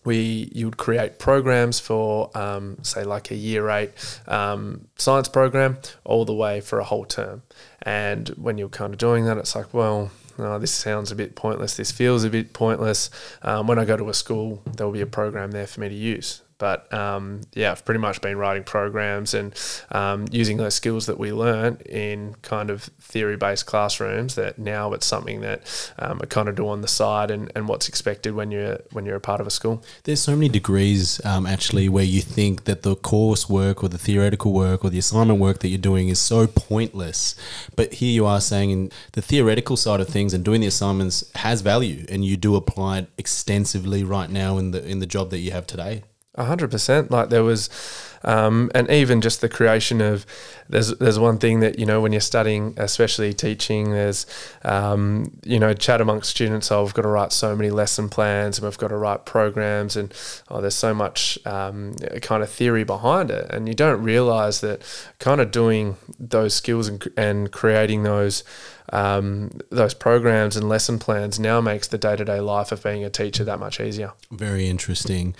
we 0.05 0.49
you 0.53 0.65
would 0.65 0.77
create 0.77 1.19
programs 1.19 1.79
for 1.79 2.35
um, 2.37 2.77
say 2.83 3.03
like 3.03 3.31
a 3.31 3.35
year 3.35 3.69
eight 3.69 3.91
um, 4.27 4.87
science 4.97 5.27
program 5.27 5.77
all 6.05 6.23
the 6.23 6.33
way 6.33 6.61
for 6.61 6.79
a 6.79 6.83
whole 6.83 7.05
term 7.05 7.41
and 7.81 8.29
when 8.29 8.57
you're 8.57 8.69
kind 8.69 8.93
of 8.93 8.99
doing 8.99 9.25
that 9.25 9.37
it's 9.37 9.55
like 9.55 9.73
well 9.73 10.11
oh, 10.37 10.59
this 10.59 10.71
sounds 10.71 11.11
a 11.11 11.15
bit 11.15 11.35
pointless, 11.35 11.77
this 11.77 11.91
feels 11.91 12.23
a 12.23 12.29
bit 12.29 12.53
pointless. 12.53 13.09
Um, 13.41 13.67
when 13.67 13.79
I 13.79 13.85
go 13.85 13.97
to 13.97 14.09
a 14.09 14.13
school, 14.13 14.61
there 14.75 14.85
will 14.85 14.93
be 14.93 15.01
a 15.01 15.07
program 15.07 15.51
there 15.51 15.67
for 15.67 15.81
me 15.81 15.89
to 15.89 15.95
use. 15.95 16.41
But 16.57 16.91
um, 16.93 17.41
yeah, 17.53 17.71
I've 17.71 17.83
pretty 17.83 17.99
much 17.99 18.21
been 18.21 18.37
writing 18.37 18.63
programs 18.63 19.33
and 19.33 19.53
um, 19.91 20.25
using 20.31 20.57
those 20.57 20.73
skills 20.73 21.05
that 21.07 21.19
we 21.19 21.33
learn 21.33 21.77
in 21.85 22.35
kind 22.41 22.69
of 22.69 22.83
theory 22.83 23.35
based 23.35 23.65
classrooms. 23.65 24.35
That 24.35 24.57
now 24.57 24.93
it's 24.93 25.05
something 25.05 25.41
that 25.41 25.91
um, 25.99 26.19
I 26.23 26.27
kind 26.27 26.47
of 26.47 26.55
do 26.55 26.67
on 26.69 26.81
the 26.81 26.87
side 26.87 27.29
and, 27.29 27.51
and 27.55 27.67
what's 27.67 27.89
expected 27.89 28.35
when 28.35 28.51
you're 28.51 28.79
when 28.91 29.05
you're 29.05 29.17
a 29.17 29.21
part 29.21 29.41
of 29.41 29.47
a 29.47 29.51
school. 29.51 29.83
There's 30.03 30.21
so 30.21 30.33
many 30.33 30.47
degrees 30.47 31.23
um, 31.25 31.45
actually 31.45 31.89
where 31.89 32.05
you 32.05 32.21
think 32.21 32.63
that 32.63 32.83
the 32.83 32.95
coursework 32.95 33.83
or 33.83 33.89
the 33.89 33.97
theoretical 33.97 34.53
work 34.53 34.85
or 34.85 34.89
the 34.89 34.99
assignment 34.99 35.39
work 35.39 35.59
that 35.59 35.67
you're 35.67 35.77
doing 35.77 36.07
is 36.07 36.19
so 36.19 36.47
pointless, 36.47 37.35
but 37.75 37.93
here 37.95 38.11
you 38.11 38.25
are 38.25 38.39
saying 38.39 38.71
in 38.71 38.91
the 39.11 39.21
theoretical 39.21 39.75
side 39.75 39.99
of 39.99 40.07
things 40.07 40.33
and 40.33 40.45
doing 40.45 40.61
the 40.61 40.67
assignments 40.67 41.29
has 41.35 41.61
value, 41.61 42.05
and 42.07 42.23
you 42.23 42.37
do 42.37 42.55
apply 42.55 42.99
it 42.99 43.07
extensively 43.17 44.03
right 44.03 44.29
now 44.29 44.57
in 44.57 44.71
the 44.71 44.85
in 44.85 44.99
the 44.99 45.05
job 45.05 45.29
that 45.31 45.39
you 45.39 45.51
have 45.51 45.67
today 45.67 46.03
hundred 46.37 46.71
percent. 46.71 47.11
Like 47.11 47.29
there 47.29 47.43
was, 47.43 47.69
um, 48.23 48.71
and 48.73 48.89
even 48.89 49.21
just 49.21 49.41
the 49.41 49.49
creation 49.49 50.01
of 50.01 50.25
there's 50.67 50.89
there's 50.97 51.19
one 51.19 51.37
thing 51.37 51.59
that 51.59 51.77
you 51.77 51.85
know 51.85 52.01
when 52.01 52.11
you're 52.11 52.21
studying, 52.21 52.73
especially 52.77 53.33
teaching, 53.33 53.91
there's 53.91 54.25
um, 54.63 55.37
you 55.43 55.59
know 55.59 55.73
chat 55.73 56.01
amongst 56.01 56.31
students. 56.31 56.71
Oh, 56.71 56.83
we've 56.83 56.93
got 56.93 57.03
to 57.03 57.07
write 57.07 57.31
so 57.31 57.55
many 57.55 57.69
lesson 57.69 58.09
plans, 58.09 58.57
and 58.57 58.65
we've 58.65 58.77
got 58.77 58.87
to 58.87 58.97
write 58.97 59.25
programs, 59.25 59.95
and 59.95 60.13
oh, 60.49 60.61
there's 60.61 60.75
so 60.75 60.93
much 60.93 61.37
um, 61.45 61.95
kind 62.21 62.41
of 62.41 62.49
theory 62.49 62.83
behind 62.83 63.29
it, 63.29 63.49
and 63.51 63.67
you 63.67 63.75
don't 63.75 64.01
realize 64.01 64.61
that 64.61 64.81
kind 65.19 65.39
of 65.39 65.51
doing 65.51 65.97
those 66.19 66.53
skills 66.53 66.87
and, 66.87 67.07
and 67.15 67.51
creating 67.51 68.03
those. 68.03 68.43
Um, 68.93 69.49
those 69.71 69.95
programs 69.95 70.55
and 70.55 70.69
lesson 70.69 70.99
plans 70.99 71.39
now 71.39 71.59
makes 71.59 71.87
the 71.87 71.97
day 71.97 72.15
to 72.15 72.23
day 72.23 72.39
life 72.39 72.71
of 72.71 72.83
being 72.83 73.03
a 73.03 73.09
teacher 73.09 73.43
that 73.43 73.59
much 73.59 73.79
easier. 73.79 74.13
Very 74.29 74.67
interesting. 74.67 75.35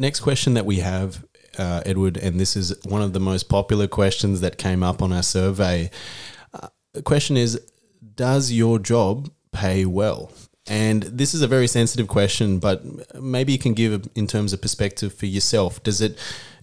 Next 0.00 0.20
question 0.20 0.54
that 0.54 0.64
we 0.64 0.76
have, 0.76 1.22
uh, 1.58 1.82
Edward, 1.84 2.16
and 2.16 2.40
this 2.40 2.56
is 2.56 2.74
one 2.86 3.02
of 3.02 3.12
the 3.12 3.20
most 3.20 3.50
popular 3.50 3.86
questions 3.86 4.40
that 4.40 4.56
came 4.56 4.82
up 4.82 5.02
on 5.02 5.12
our 5.12 5.22
survey. 5.22 5.90
Uh, 6.54 6.68
the 6.94 7.02
question 7.02 7.36
is 7.36 7.60
Does 8.14 8.50
your 8.50 8.78
job 8.78 9.30
pay 9.52 9.84
well? 9.84 10.32
And 10.66 11.02
this 11.02 11.34
is 11.34 11.42
a 11.42 11.46
very 11.46 11.66
sensitive 11.66 12.08
question, 12.08 12.60
but 12.60 12.82
maybe 13.20 13.52
you 13.52 13.58
can 13.58 13.74
give 13.74 14.08
in 14.14 14.26
terms 14.26 14.54
of 14.54 14.62
perspective 14.62 15.12
for 15.12 15.26
yourself. 15.26 15.82
Does 15.82 16.00
it 16.00 16.16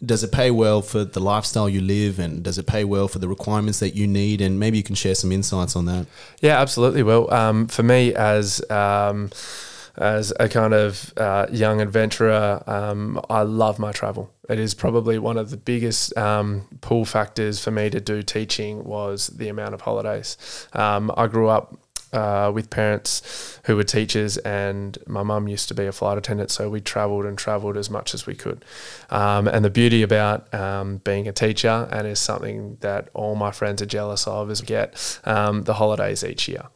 does 0.04 0.24
it 0.24 0.32
pay 0.32 0.50
well 0.50 0.82
for 0.82 1.04
the 1.04 1.20
lifestyle 1.20 1.70
you 1.70 1.82
live, 1.82 2.18
and 2.18 2.42
does 2.42 2.58
it 2.58 2.66
pay 2.66 2.86
well 2.86 3.08
for 3.08 3.20
the 3.20 3.28
requirements 3.28 3.80
that 3.82 3.96
you 3.96 4.08
need? 4.08 4.42
And 4.42 4.60
maybe 4.60 4.78
you 4.78 4.84
can 4.84 4.96
share 4.96 5.14
some 5.14 5.32
insights 5.32 5.76
on 5.76 5.86
that. 5.86 6.08
Yeah, 6.42 6.60
absolutely. 6.60 7.04
Well, 7.04 7.32
um, 7.32 7.68
for 7.68 7.84
me 7.84 8.16
as 8.16 8.68
um, 8.72 9.30
as 9.98 10.32
a 10.40 10.48
kind 10.48 10.74
of 10.74 11.14
uh, 11.18 11.48
young 11.52 11.82
adventurer, 11.82 12.64
um, 12.68 13.20
I 13.30 13.42
love 13.42 13.80
my 13.80 13.92
travel. 13.92 14.32
It 14.50 14.60
is 14.60 14.74
probably 14.74 15.18
one 15.18 15.38
of 15.38 15.50
the 15.50 15.58
biggest 15.58 16.16
um, 16.18 16.68
pull 16.82 17.06
factors 17.06 17.64
for 17.64 17.72
me 17.72 17.90
to 17.90 18.00
do 18.00 18.22
teaching 18.22 18.84
was 18.84 19.28
the 19.28 19.50
amount 19.50 19.74
of 19.74 19.82
holidays. 19.82 20.38
Um, 20.74 21.12
I 21.18 21.28
grew 21.28 21.48
up 21.48 21.78
uh, 22.14 22.52
with 22.54 22.70
parents 22.70 23.60
who 23.66 23.76
were 23.76 23.84
teachers, 23.84 24.38
and 24.38 24.98
my 25.08 25.24
mum 25.24 25.48
used 25.48 25.68
to 25.68 25.74
be 25.74 25.86
a 25.86 25.92
flight 25.92 26.18
attendant, 26.18 26.52
so 26.52 26.70
we 26.70 26.80
travelled 26.80 27.26
and 27.26 27.38
travelled 27.38 27.78
as 27.78 27.90
much 27.90 28.14
as 28.14 28.26
we 28.26 28.34
could. 28.34 28.64
Um, 29.10 29.48
and 29.48 29.66
the 29.66 29.70
beauty 29.70 30.04
about 30.04 30.54
um, 30.54 30.98
being 30.98 31.28
a 31.28 31.34
teacher, 31.34 31.88
and 31.92 32.08
is 32.08 32.20
something 32.20 32.78
that 32.82 33.10
all 33.14 33.36
my 33.36 33.52
friends 33.52 33.82
are 33.82 33.88
jealous 33.88 34.28
of, 34.28 34.50
is 34.50 34.62
get 34.62 35.20
um, 35.26 35.64
the 35.64 35.74
holidays 35.74 36.24
each 36.24 36.48
year. 36.48 36.68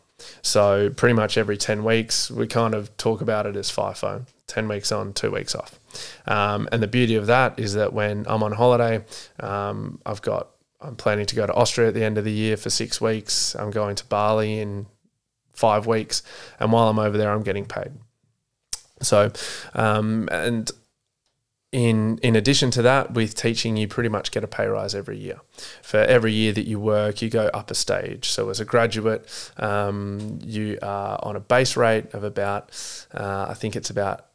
So 0.41 0.89
pretty 0.89 1.13
much 1.13 1.37
every 1.37 1.57
ten 1.57 1.83
weeks, 1.83 2.29
we 2.31 2.47
kind 2.47 2.73
of 2.73 2.95
talk 2.97 3.21
about 3.21 3.45
it 3.45 3.55
as 3.55 3.71
FIFO: 3.71 4.25
ten 4.47 4.67
weeks 4.67 4.91
on, 4.91 5.13
two 5.13 5.31
weeks 5.31 5.55
off. 5.55 5.79
Um, 6.27 6.69
and 6.71 6.81
the 6.81 6.87
beauty 6.87 7.15
of 7.15 7.27
that 7.27 7.59
is 7.59 7.73
that 7.73 7.93
when 7.93 8.25
I'm 8.27 8.43
on 8.43 8.53
holiday, 8.53 9.03
um, 9.39 9.99
I've 10.05 10.21
got 10.21 10.49
I'm 10.81 10.95
planning 10.95 11.25
to 11.27 11.35
go 11.35 11.45
to 11.45 11.53
Austria 11.53 11.89
at 11.89 11.93
the 11.93 12.03
end 12.03 12.17
of 12.17 12.25
the 12.25 12.31
year 12.31 12.57
for 12.57 12.69
six 12.69 12.99
weeks. 12.99 13.55
I'm 13.55 13.71
going 13.71 13.95
to 13.95 14.05
Bali 14.05 14.59
in 14.59 14.87
five 15.53 15.85
weeks, 15.85 16.23
and 16.59 16.71
while 16.71 16.87
I'm 16.89 16.99
over 16.99 17.17
there, 17.17 17.31
I'm 17.31 17.43
getting 17.43 17.65
paid. 17.65 17.91
So, 19.01 19.31
um, 19.73 20.29
and 20.31 20.69
in 21.71 22.17
in 22.17 22.35
addition 22.35 22.71
to 22.71 22.81
that, 22.81 23.13
with 23.13 23.35
teaching, 23.35 23.77
you 23.77 23.87
pretty 23.87 24.09
much 24.09 24.31
get 24.31 24.43
a 24.43 24.47
pay 24.47 24.67
rise 24.67 24.93
every 24.93 25.17
year. 25.17 25.39
For 25.81 25.97
every 25.97 26.33
year 26.33 26.51
that 26.53 26.67
you 26.67 26.79
work, 26.79 27.21
you 27.21 27.29
go 27.29 27.47
up 27.53 27.71
a 27.71 27.75
stage. 27.75 28.29
So 28.29 28.49
as 28.49 28.59
a 28.59 28.65
graduate, 28.65 29.27
um, 29.57 30.39
you 30.43 30.77
are 30.81 31.19
on 31.23 31.35
a 31.35 31.39
base 31.39 31.77
rate 31.77 32.13
of 32.13 32.23
about, 32.23 32.71
uh, 33.13 33.45
I 33.49 33.53
think 33.53 33.75
it's 33.75 33.89
about 33.89 34.25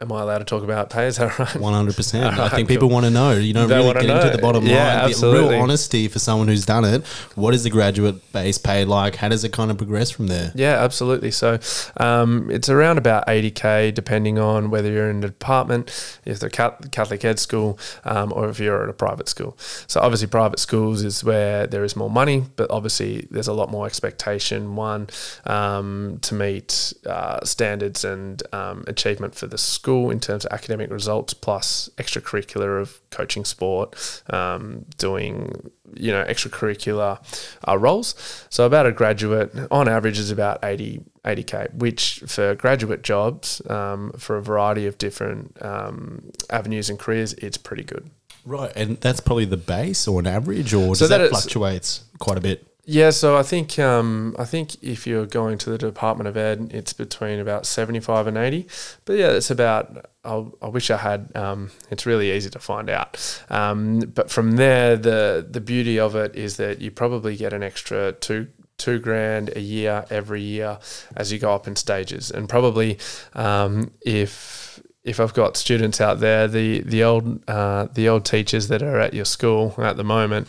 Am 0.00 0.12
I 0.12 0.20
allowed 0.22 0.38
to 0.38 0.44
talk 0.44 0.62
about 0.62 0.90
pay? 0.90 1.08
Is 1.08 1.16
that 1.16 1.36
right? 1.40 1.56
One 1.56 1.72
hundred 1.74 1.96
percent. 1.96 2.38
I 2.38 2.48
think 2.50 2.68
people 2.68 2.88
want 2.88 3.04
to 3.06 3.10
know. 3.10 3.32
You 3.32 3.52
don't 3.52 3.68
They 3.68 3.74
really 3.74 3.86
wanna 3.88 4.02
know. 4.06 4.30
the 4.30 4.38
bottom 4.38 4.64
Yeah, 4.64 4.76
line. 5.00 5.04
absolutely. 5.06 5.40
The 5.48 5.48
real 5.54 5.60
honesty 5.60 6.06
for 6.06 6.20
someone 6.20 6.46
who's 6.46 6.64
done 6.64 6.84
it. 6.84 7.04
What 7.34 7.52
is 7.52 7.64
the 7.64 7.70
graduate 7.70 8.32
base 8.32 8.58
pay 8.58 8.84
like? 8.84 9.16
How 9.16 9.28
does 9.28 9.42
it 9.42 9.52
kind 9.52 9.72
of 9.72 9.76
progress 9.76 10.12
from 10.12 10.28
there? 10.28 10.52
Yeah, 10.54 10.74
absolutely. 10.84 11.32
So 11.32 11.58
um, 11.96 12.48
it's 12.48 12.68
around 12.68 12.98
about 12.98 13.26
80k, 13.26 13.92
depending 13.92 14.38
on 14.38 14.70
whether 14.70 14.88
you're 14.88 15.10
in 15.10 15.18
a 15.24 15.26
department, 15.26 15.88
if 16.24 16.38
they're 16.38 16.48
Cath- 16.48 16.92
Catholic 16.92 17.24
ed 17.24 17.40
school, 17.40 17.76
um, 18.04 18.32
or 18.36 18.48
if 18.48 18.60
you're 18.60 18.84
at 18.84 18.88
a 18.88 18.92
private 18.92 19.28
school. 19.28 19.56
So 19.88 20.00
obviously, 20.00 20.28
private 20.28 20.60
schools 20.60 21.02
is 21.02 21.24
where 21.24 21.66
there 21.66 21.82
is 21.82 21.96
more 21.96 22.08
money, 22.08 22.44
but 22.54 22.70
obviously 22.70 23.26
there's 23.32 23.48
a 23.48 23.52
lot 23.52 23.68
more 23.68 23.84
expectation. 23.86 24.76
One 24.76 25.08
um, 25.44 26.18
to 26.22 26.36
meet 26.36 26.92
uh, 27.04 27.44
standards 27.44 28.04
and 28.04 28.40
um, 28.52 28.84
achievement 28.86 29.34
for 29.34 29.48
the 29.48 29.58
school 29.58 29.87
in 29.88 30.20
terms 30.20 30.44
of 30.44 30.52
academic 30.52 30.90
results, 30.90 31.34
plus 31.34 31.88
extracurricular 31.96 32.80
of 32.80 33.00
coaching 33.10 33.44
sport, 33.44 34.22
um, 34.30 34.84
doing 34.96 35.70
you 35.94 36.12
know 36.12 36.24
extracurricular 36.24 37.18
uh, 37.66 37.78
roles. 37.78 38.14
So 38.50 38.66
about 38.66 38.86
a 38.86 38.92
graduate 38.92 39.54
on 39.70 39.88
average 39.88 40.18
is 40.18 40.30
about 40.30 40.58
80 40.62 41.00
80k, 41.24 41.74
which 41.74 42.22
for 42.26 42.54
graduate 42.54 43.02
jobs 43.02 43.62
um, 43.70 44.12
for 44.18 44.36
a 44.36 44.42
variety 44.42 44.86
of 44.86 44.98
different 44.98 45.56
um, 45.62 46.30
avenues 46.50 46.90
and 46.90 46.98
careers, 46.98 47.32
it's 47.34 47.58
pretty 47.58 47.84
good. 47.84 48.10
Right, 48.44 48.72
and 48.76 48.98
that's 49.00 49.20
probably 49.20 49.44
the 49.44 49.56
base 49.56 50.08
or 50.08 50.20
an 50.20 50.26
average, 50.26 50.72
or 50.72 50.88
does 50.88 51.00
So 51.00 51.08
that, 51.08 51.18
that 51.18 51.30
fluctuates 51.30 52.04
quite 52.18 52.38
a 52.38 52.40
bit? 52.40 52.66
Yeah, 52.90 53.10
so 53.10 53.36
I 53.36 53.42
think 53.42 53.78
um, 53.78 54.34
I 54.38 54.46
think 54.46 54.82
if 54.82 55.06
you're 55.06 55.26
going 55.26 55.58
to 55.58 55.68
the 55.68 55.76
Department 55.76 56.26
of 56.26 56.38
Ed, 56.38 56.70
it's 56.72 56.94
between 56.94 57.38
about 57.38 57.66
seventy 57.66 58.00
five 58.00 58.26
and 58.26 58.38
eighty. 58.38 58.66
But 59.04 59.18
yeah, 59.18 59.28
it's 59.32 59.50
about. 59.50 60.06
I, 60.24 60.46
I 60.62 60.68
wish 60.68 60.90
I 60.90 60.96
had. 60.96 61.30
Um, 61.36 61.70
it's 61.90 62.06
really 62.06 62.32
easy 62.32 62.48
to 62.48 62.58
find 62.58 62.88
out. 62.88 63.44
Um, 63.50 64.00
but 64.00 64.30
from 64.30 64.52
there, 64.52 64.96
the 64.96 65.46
the 65.46 65.60
beauty 65.60 66.00
of 66.00 66.16
it 66.16 66.34
is 66.34 66.56
that 66.56 66.80
you 66.80 66.90
probably 66.90 67.36
get 67.36 67.52
an 67.52 67.62
extra 67.62 68.12
two 68.12 68.48
two 68.78 68.98
grand 68.98 69.54
a 69.54 69.60
year 69.60 70.06
every 70.08 70.40
year 70.40 70.78
as 71.14 71.30
you 71.30 71.38
go 71.38 71.54
up 71.54 71.68
in 71.68 71.76
stages, 71.76 72.30
and 72.30 72.48
probably 72.48 72.96
um, 73.34 73.90
if 74.00 74.67
if 75.04 75.20
I've 75.20 75.34
got 75.34 75.56
students 75.56 76.00
out 76.00 76.20
there, 76.20 76.48
the 76.48 76.80
the 76.80 77.04
old 77.04 77.48
uh, 77.48 77.86
the 77.92 78.08
old 78.08 78.24
teachers 78.24 78.68
that 78.68 78.82
are 78.82 79.00
at 79.00 79.14
your 79.14 79.24
school 79.24 79.74
at 79.78 79.96
the 79.96 80.04
moment, 80.04 80.48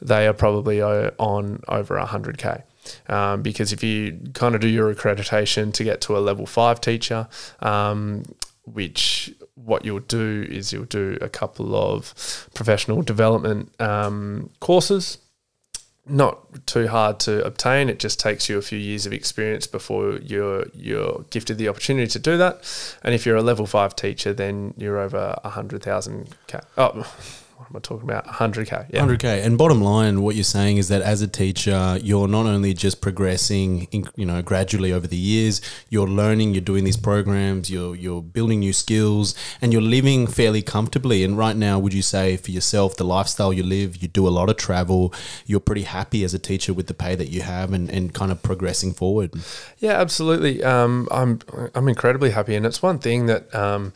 they 0.00 0.26
are 0.26 0.32
probably 0.32 0.80
on 0.82 1.62
over 1.68 1.98
hundred 1.98 2.38
k. 2.38 2.62
Um, 3.08 3.42
because 3.42 3.72
if 3.72 3.82
you 3.84 4.18
kind 4.32 4.54
of 4.54 4.62
do 4.62 4.68
your 4.68 4.94
accreditation 4.94 5.74
to 5.74 5.84
get 5.84 6.00
to 6.02 6.16
a 6.16 6.20
level 6.20 6.46
five 6.46 6.80
teacher, 6.80 7.28
um, 7.60 8.24
which 8.64 9.34
what 9.54 9.84
you'll 9.84 9.98
do 10.00 10.46
is 10.48 10.72
you'll 10.72 10.84
do 10.84 11.18
a 11.20 11.28
couple 11.28 11.76
of 11.76 12.48
professional 12.54 13.02
development 13.02 13.78
um, 13.80 14.48
courses 14.60 15.18
not 16.08 16.66
too 16.66 16.88
hard 16.88 17.20
to 17.20 17.44
obtain. 17.44 17.88
It 17.88 17.98
just 17.98 18.18
takes 18.18 18.48
you 18.48 18.58
a 18.58 18.62
few 18.62 18.78
years 18.78 19.06
of 19.06 19.12
experience 19.12 19.66
before 19.66 20.18
you're 20.18 20.66
you're 20.74 21.24
gifted 21.30 21.58
the 21.58 21.68
opportunity 21.68 22.08
to 22.08 22.18
do 22.18 22.36
that. 22.38 22.96
And 23.02 23.14
if 23.14 23.26
you're 23.26 23.36
a 23.36 23.42
level 23.42 23.66
five 23.66 23.94
teacher, 23.96 24.32
then 24.32 24.74
you're 24.76 24.98
over 24.98 25.38
a 25.44 25.50
hundred 25.50 25.82
thousand. 25.82 26.34
Oh, 26.76 27.06
what 27.58 27.68
am 27.70 27.76
I 27.76 27.80
talking 27.80 28.08
about? 28.08 28.24
hundred 28.24 28.68
k. 28.68 28.86
Yeah. 28.90 29.04
100k. 29.04 29.44
And 29.44 29.58
bottom 29.58 29.82
line, 29.82 30.22
what 30.22 30.36
you're 30.36 30.44
saying 30.44 30.76
is 30.76 30.86
that 30.88 31.02
as 31.02 31.22
a 31.22 31.26
teacher, 31.26 31.98
you're 32.00 32.28
not 32.28 32.46
only 32.46 32.72
just 32.72 33.00
progressing, 33.00 33.88
in, 33.90 34.08
you 34.14 34.24
know, 34.24 34.42
gradually 34.42 34.92
over 34.92 35.08
the 35.08 35.16
years. 35.16 35.60
You're 35.88 36.06
learning. 36.06 36.54
You're 36.54 36.60
doing 36.60 36.84
these 36.84 36.96
programs. 36.96 37.68
You're 37.68 37.96
you're 37.96 38.22
building 38.22 38.60
new 38.60 38.72
skills, 38.72 39.34
and 39.60 39.72
you're 39.72 39.82
living 39.82 40.28
fairly 40.28 40.62
comfortably. 40.62 41.24
And 41.24 41.36
right 41.36 41.56
now, 41.56 41.80
would 41.80 41.92
you 41.92 42.02
say 42.02 42.36
for 42.36 42.52
yourself, 42.52 42.96
the 42.96 43.04
lifestyle 43.04 43.52
you 43.52 43.64
live, 43.64 43.96
you 43.96 44.06
do 44.06 44.28
a 44.28 44.30
lot 44.30 44.48
of 44.48 44.56
travel. 44.56 45.12
You're 45.44 45.58
pretty 45.58 45.82
happy 45.82 46.22
as 46.22 46.34
a 46.34 46.38
teacher 46.38 46.72
with 46.72 46.86
the 46.86 46.94
pay 46.94 47.16
that 47.16 47.28
you 47.28 47.42
have, 47.42 47.72
and, 47.72 47.90
and 47.90 48.14
kind 48.14 48.30
of 48.30 48.40
progressing 48.40 48.92
forward. 48.92 49.34
Yeah, 49.78 50.00
absolutely. 50.00 50.62
Um, 50.62 51.08
I'm 51.10 51.40
I'm 51.74 51.88
incredibly 51.88 52.30
happy, 52.30 52.54
and 52.54 52.64
it's 52.64 52.82
one 52.82 53.00
thing 53.00 53.26
that 53.26 53.52
um, 53.52 53.92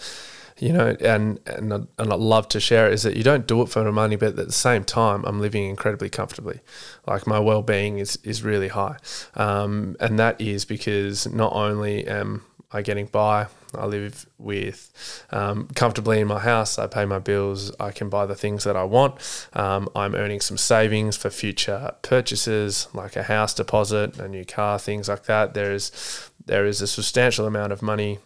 you 0.62 0.72
know, 0.72 0.96
and 1.00 1.40
and 1.46 1.74
I, 1.74 1.80
and 1.98 2.12
I 2.12 2.14
love 2.14 2.46
to 2.50 2.60
share 2.60 2.86
it 2.86 2.94
is 2.94 3.02
that 3.02 3.16
you 3.16 3.24
don't 3.24 3.48
do 3.48 3.62
it 3.62 3.68
for 3.68 3.82
the 3.82 3.90
money, 3.90 4.14
but 4.14 4.38
at 4.38 4.46
the 4.46 4.52
same 4.52 4.84
time, 4.84 5.24
I'm 5.26 5.40
living 5.40 5.68
incredibly 5.68 6.08
comfortably. 6.08 6.60
Like 7.04 7.26
my 7.26 7.40
well 7.40 7.62
being 7.62 7.98
is 7.98 8.16
is 8.22 8.44
really 8.44 8.68
high, 8.68 8.96
um, 9.34 9.96
and 9.98 10.20
that 10.20 10.40
is 10.40 10.64
because 10.64 11.26
not 11.26 11.52
only 11.52 12.06
am 12.06 12.44
I 12.70 12.82
getting 12.82 13.06
by. 13.06 13.48
I 13.74 13.86
live 13.86 14.26
with 14.38 14.92
um, 15.32 15.66
comfortably 15.74 16.20
in 16.20 16.28
my 16.28 16.38
house. 16.38 16.78
I 16.78 16.86
pay 16.86 17.06
my 17.06 17.18
bills. 17.18 17.72
I 17.80 17.90
can 17.90 18.08
buy 18.08 18.26
the 18.26 18.36
things 18.36 18.62
that 18.62 18.76
I 18.76 18.84
want. 18.84 19.14
Um, 19.54 19.88
I'm 19.96 20.14
earning 20.14 20.40
some 20.40 20.58
savings 20.58 21.16
for 21.16 21.30
future 21.30 21.94
purchases, 22.02 22.86
like 22.94 23.16
a 23.16 23.24
house 23.24 23.52
deposit, 23.54 24.18
a 24.20 24.28
new 24.28 24.44
car, 24.44 24.78
things 24.78 25.08
like 25.08 25.24
that. 25.24 25.54
There 25.54 25.72
is 25.72 26.30
there 26.46 26.66
is 26.66 26.80
a 26.80 26.86
substantial 26.86 27.46
amount 27.46 27.72
of 27.72 27.82
money 27.82 28.20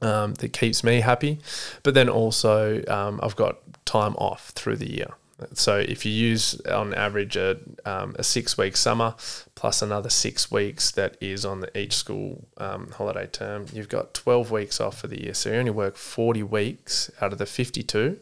um, 0.00 0.34
that 0.34 0.52
keeps 0.52 0.82
me 0.84 1.00
happy. 1.00 1.38
But 1.82 1.94
then 1.94 2.08
also, 2.08 2.84
um, 2.86 3.20
I've 3.22 3.36
got 3.36 3.58
time 3.84 4.14
off 4.16 4.50
through 4.50 4.76
the 4.76 4.90
year. 4.90 5.14
So 5.54 5.78
if 5.78 6.04
you 6.04 6.12
use 6.12 6.60
on 6.62 6.94
average 6.94 7.36
a, 7.36 7.58
um, 7.84 8.14
a 8.18 8.22
six 8.22 8.58
week 8.58 8.76
summer 8.76 9.14
plus 9.54 9.82
another 9.82 10.10
six 10.10 10.50
weeks 10.50 10.90
that 10.92 11.16
is 11.20 11.44
on 11.44 11.60
the 11.60 11.78
each 11.78 11.94
school 11.94 12.46
um, 12.58 12.90
holiday 12.96 13.26
term, 13.26 13.66
you've 13.72 13.88
got 13.88 14.14
12 14.14 14.50
weeks 14.50 14.80
off 14.80 15.00
for 15.00 15.06
the 15.06 15.22
year. 15.22 15.34
So 15.34 15.50
you 15.50 15.56
only 15.56 15.70
work 15.70 15.96
40 15.96 16.42
weeks 16.42 17.10
out 17.20 17.32
of 17.32 17.38
the 17.38 17.46
52 17.46 18.18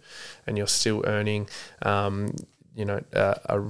and 0.46 0.56
you're 0.56 0.66
still 0.66 1.04
earning, 1.06 1.48
um, 1.82 2.34
you 2.78 2.84
know, 2.84 3.02
a, 3.12 3.40
a, 3.46 3.60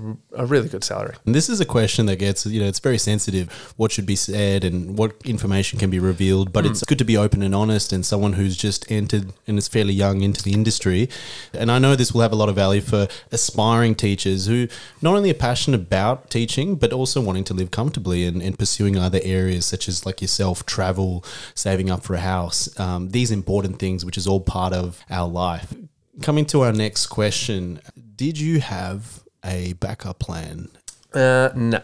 a 0.42 0.46
really 0.46 0.68
good 0.68 0.84
salary. 0.84 1.14
And 1.24 1.34
this 1.34 1.48
is 1.48 1.60
a 1.60 1.64
question 1.64 2.04
that 2.06 2.16
gets, 2.16 2.44
you 2.44 2.60
know, 2.60 2.66
it's 2.66 2.78
very 2.78 2.98
sensitive. 2.98 3.50
What 3.78 3.90
should 3.90 4.04
be 4.04 4.16
said 4.16 4.64
and 4.64 4.98
what 4.98 5.14
information 5.24 5.78
can 5.78 5.88
be 5.88 5.98
revealed. 5.98 6.52
But 6.52 6.66
it's 6.66 6.84
good 6.84 6.98
to 6.98 7.04
be 7.04 7.16
open 7.16 7.42
and 7.42 7.54
honest 7.54 7.90
and 7.90 8.04
someone 8.04 8.34
who's 8.34 8.54
just 8.54 8.88
entered 8.92 9.32
and 9.46 9.56
is 9.56 9.66
fairly 9.66 9.94
young 9.94 10.20
into 10.20 10.42
the 10.42 10.52
industry. 10.52 11.08
And 11.54 11.72
I 11.72 11.78
know 11.78 11.96
this 11.96 12.12
will 12.12 12.20
have 12.20 12.32
a 12.32 12.36
lot 12.36 12.50
of 12.50 12.54
value 12.54 12.82
for 12.82 13.08
aspiring 13.32 13.94
teachers 13.94 14.44
who 14.44 14.68
not 15.00 15.16
only 15.16 15.30
are 15.30 15.34
passionate 15.34 15.80
about 15.80 16.28
teaching, 16.28 16.76
but 16.76 16.92
also 16.92 17.22
wanting 17.22 17.44
to 17.44 17.54
live 17.54 17.70
comfortably 17.70 18.26
and, 18.26 18.42
and 18.42 18.58
pursuing 18.58 18.98
other 18.98 19.20
areas 19.22 19.64
such 19.64 19.88
as 19.88 20.04
like 20.04 20.20
yourself, 20.20 20.66
travel, 20.66 21.24
saving 21.54 21.88
up 21.88 22.02
for 22.02 22.12
a 22.14 22.20
house, 22.20 22.68
um, 22.78 23.08
these 23.08 23.30
important 23.30 23.78
things, 23.78 24.04
which 24.04 24.18
is 24.18 24.26
all 24.26 24.40
part 24.40 24.74
of 24.74 25.02
our 25.08 25.26
life. 25.26 25.72
Coming 26.22 26.46
to 26.46 26.62
our 26.62 26.72
next 26.72 27.06
question, 27.06 27.80
did 28.16 28.38
you 28.38 28.60
have 28.60 29.22
a 29.44 29.74
backup 29.74 30.18
plan 30.18 30.68
Uh, 31.14 31.50
no. 31.54 31.80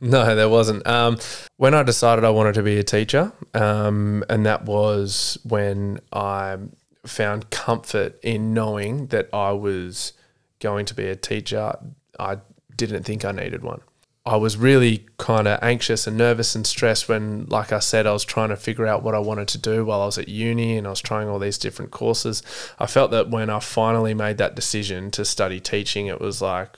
No, 0.00 0.34
there 0.34 0.48
wasn't. 0.48 0.84
Um, 0.84 1.16
when 1.58 1.74
I 1.74 1.84
decided 1.84 2.24
I 2.24 2.30
wanted 2.30 2.54
to 2.54 2.62
be 2.62 2.76
a 2.76 2.82
teacher, 2.82 3.32
um, 3.54 4.24
and 4.28 4.44
that 4.46 4.64
was 4.64 5.38
when 5.44 6.00
I 6.12 6.58
found 7.06 7.50
comfort 7.50 8.18
in 8.22 8.52
knowing 8.52 9.06
that 9.08 9.28
I 9.32 9.52
was 9.52 10.12
going 10.58 10.86
to 10.86 10.94
be 10.94 11.06
a 11.06 11.14
teacher, 11.14 11.76
I 12.18 12.38
didn't 12.76 13.04
think 13.04 13.24
I 13.24 13.30
needed 13.30 13.62
one. 13.62 13.80
I 14.24 14.36
was 14.36 14.56
really 14.56 15.06
kind 15.18 15.48
of 15.48 15.58
anxious 15.62 16.06
and 16.06 16.16
nervous 16.16 16.54
and 16.54 16.64
stressed 16.64 17.08
when, 17.08 17.46
like 17.46 17.72
I 17.72 17.80
said, 17.80 18.06
I 18.06 18.12
was 18.12 18.24
trying 18.24 18.50
to 18.50 18.56
figure 18.56 18.86
out 18.86 19.02
what 19.02 19.16
I 19.16 19.18
wanted 19.18 19.48
to 19.48 19.58
do 19.58 19.84
while 19.84 20.00
I 20.00 20.06
was 20.06 20.16
at 20.16 20.28
uni 20.28 20.76
and 20.76 20.86
I 20.86 20.90
was 20.90 21.00
trying 21.00 21.28
all 21.28 21.40
these 21.40 21.58
different 21.58 21.90
courses. 21.90 22.42
I 22.78 22.86
felt 22.86 23.10
that 23.10 23.30
when 23.30 23.50
I 23.50 23.58
finally 23.58 24.14
made 24.14 24.38
that 24.38 24.54
decision 24.54 25.10
to 25.12 25.24
study 25.24 25.58
teaching, 25.58 26.06
it 26.06 26.20
was 26.20 26.40
like 26.40 26.76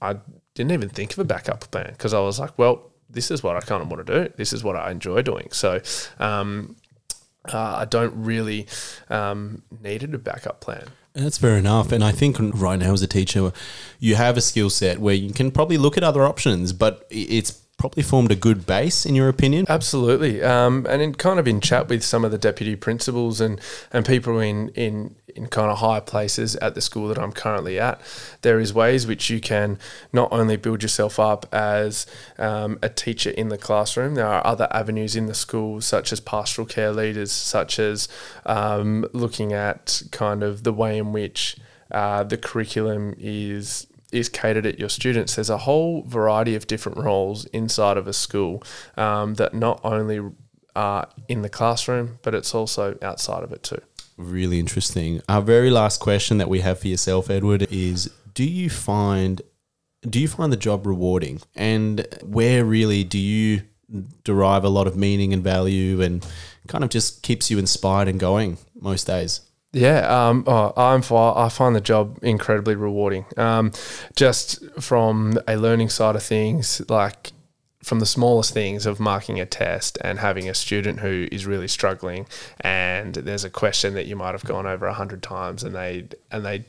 I 0.00 0.16
didn't 0.54 0.72
even 0.72 0.88
think 0.88 1.12
of 1.12 1.18
a 1.18 1.24
backup 1.24 1.70
plan 1.70 1.90
because 1.92 2.14
I 2.14 2.20
was 2.20 2.38
like, 2.38 2.58
well, 2.58 2.90
this 3.10 3.30
is 3.30 3.42
what 3.42 3.56
I 3.56 3.60
kind 3.60 3.82
of 3.82 3.90
want 3.90 4.06
to 4.06 4.24
do. 4.24 4.32
This 4.36 4.54
is 4.54 4.64
what 4.64 4.76
I 4.76 4.90
enjoy 4.90 5.20
doing. 5.20 5.48
So, 5.52 5.80
um, 6.18 6.76
uh, 7.52 7.76
I 7.76 7.84
don't 7.84 8.24
really 8.24 8.66
um, 9.08 9.62
needed 9.82 10.14
a 10.14 10.18
backup 10.18 10.60
plan. 10.60 10.88
That's 11.16 11.38
fair 11.38 11.56
enough. 11.56 11.92
And 11.92 12.04
I 12.04 12.12
think 12.12 12.36
right 12.38 12.78
now, 12.78 12.92
as 12.92 13.00
a 13.00 13.06
teacher, 13.06 13.50
you 13.98 14.16
have 14.16 14.36
a 14.36 14.42
skill 14.42 14.68
set 14.68 14.98
where 14.98 15.14
you 15.14 15.32
can 15.32 15.50
probably 15.50 15.78
look 15.78 15.96
at 15.96 16.04
other 16.04 16.24
options, 16.24 16.74
but 16.74 17.06
it's 17.08 17.62
probably 17.76 18.02
formed 18.02 18.32
a 18.32 18.36
good 18.36 18.66
base, 18.66 19.04
in 19.04 19.14
your 19.14 19.28
opinion. 19.28 19.66
Absolutely. 19.68 20.42
Um, 20.42 20.86
and 20.88 21.02
in 21.02 21.14
kind 21.14 21.38
of 21.38 21.46
in 21.46 21.60
chat 21.60 21.88
with 21.88 22.02
some 22.02 22.24
of 22.24 22.30
the 22.30 22.38
deputy 22.38 22.74
principals 22.76 23.40
and, 23.40 23.60
and 23.92 24.04
people 24.04 24.40
in, 24.40 24.70
in 24.70 25.14
in 25.36 25.46
kind 25.46 25.70
of 25.70 25.78
higher 25.78 26.00
places 26.00 26.56
at 26.56 26.74
the 26.74 26.80
school 26.80 27.08
that 27.08 27.18
I'm 27.18 27.30
currently 27.30 27.78
at, 27.78 28.00
there 28.40 28.58
is 28.58 28.72
ways 28.72 29.06
which 29.06 29.28
you 29.28 29.38
can 29.38 29.78
not 30.10 30.32
only 30.32 30.56
build 30.56 30.82
yourself 30.82 31.20
up 31.20 31.46
as 31.52 32.06
um, 32.38 32.78
a 32.82 32.88
teacher 32.88 33.30
in 33.30 33.50
the 33.50 33.58
classroom. 33.58 34.14
There 34.14 34.26
are 34.26 34.44
other 34.46 34.66
avenues 34.70 35.14
in 35.14 35.26
the 35.26 35.34
school, 35.34 35.82
such 35.82 36.10
as 36.10 36.20
pastoral 36.20 36.66
care 36.66 36.90
leaders, 36.90 37.30
such 37.32 37.78
as 37.78 38.08
um, 38.46 39.04
looking 39.12 39.52
at 39.52 40.02
kind 40.10 40.42
of 40.42 40.62
the 40.62 40.72
way 40.72 40.96
in 40.96 41.12
which 41.12 41.58
uh, 41.90 42.24
the 42.24 42.38
curriculum 42.38 43.14
is 43.18 43.86
is 44.12 44.28
catered 44.28 44.66
at 44.66 44.78
your 44.78 44.88
students. 44.88 45.34
There's 45.34 45.50
a 45.50 45.58
whole 45.58 46.02
variety 46.02 46.54
of 46.54 46.66
different 46.66 46.98
roles 46.98 47.44
inside 47.46 47.96
of 47.96 48.06
a 48.06 48.12
school 48.12 48.62
um, 48.96 49.34
that 49.34 49.54
not 49.54 49.80
only 49.84 50.20
are 50.74 51.08
in 51.28 51.42
the 51.42 51.48
classroom, 51.48 52.18
but 52.22 52.34
it's 52.34 52.54
also 52.54 52.98
outside 53.02 53.42
of 53.42 53.52
it 53.52 53.62
too. 53.62 53.80
Really 54.16 54.58
interesting. 54.58 55.20
Our 55.28 55.42
very 55.42 55.70
last 55.70 56.00
question 56.00 56.38
that 56.38 56.48
we 56.48 56.60
have 56.60 56.78
for 56.78 56.88
yourself, 56.88 57.28
Edward, 57.30 57.66
is 57.70 58.10
do 58.34 58.44
you 58.44 58.70
find 58.70 59.42
do 60.08 60.20
you 60.20 60.28
find 60.28 60.52
the 60.52 60.56
job 60.56 60.86
rewarding? 60.86 61.40
And 61.56 62.06
where 62.22 62.64
really 62.64 63.02
do 63.02 63.18
you 63.18 63.62
derive 64.24 64.64
a 64.64 64.68
lot 64.68 64.86
of 64.86 64.96
meaning 64.96 65.32
and 65.32 65.42
value 65.42 66.00
and 66.00 66.26
kind 66.68 66.84
of 66.84 66.90
just 66.90 67.22
keeps 67.22 67.50
you 67.50 67.58
inspired 67.58 68.06
and 68.08 68.20
going 68.20 68.58
most 68.78 69.06
days? 69.06 69.40
Yeah, 69.72 70.28
um, 70.28 70.44
oh, 70.46 70.72
I'm 70.76 71.02
I 71.12 71.48
find 71.48 71.76
the 71.76 71.80
job 71.80 72.18
incredibly 72.22 72.76
rewarding. 72.76 73.26
Um, 73.36 73.72
just 74.14 74.64
from 74.80 75.38
a 75.46 75.56
learning 75.56 75.90
side 75.90 76.16
of 76.16 76.22
things, 76.22 76.80
like 76.88 77.32
from 77.86 78.00
the 78.00 78.06
smallest 78.06 78.52
things 78.52 78.84
of 78.84 78.98
marking 78.98 79.38
a 79.38 79.46
test 79.46 79.96
and 80.00 80.18
having 80.18 80.48
a 80.48 80.54
student 80.54 80.98
who 80.98 81.28
is 81.30 81.46
really 81.46 81.68
struggling 81.68 82.26
and 82.60 83.14
there's 83.14 83.44
a 83.44 83.50
question 83.50 83.94
that 83.94 84.06
you 84.06 84.16
might 84.16 84.32
have 84.32 84.42
gone 84.42 84.66
over 84.66 84.86
a 84.86 84.92
hundred 84.92 85.22
times 85.22 85.62
and 85.62 85.72
they 85.72 86.04
and 86.32 86.44
they 86.44 86.64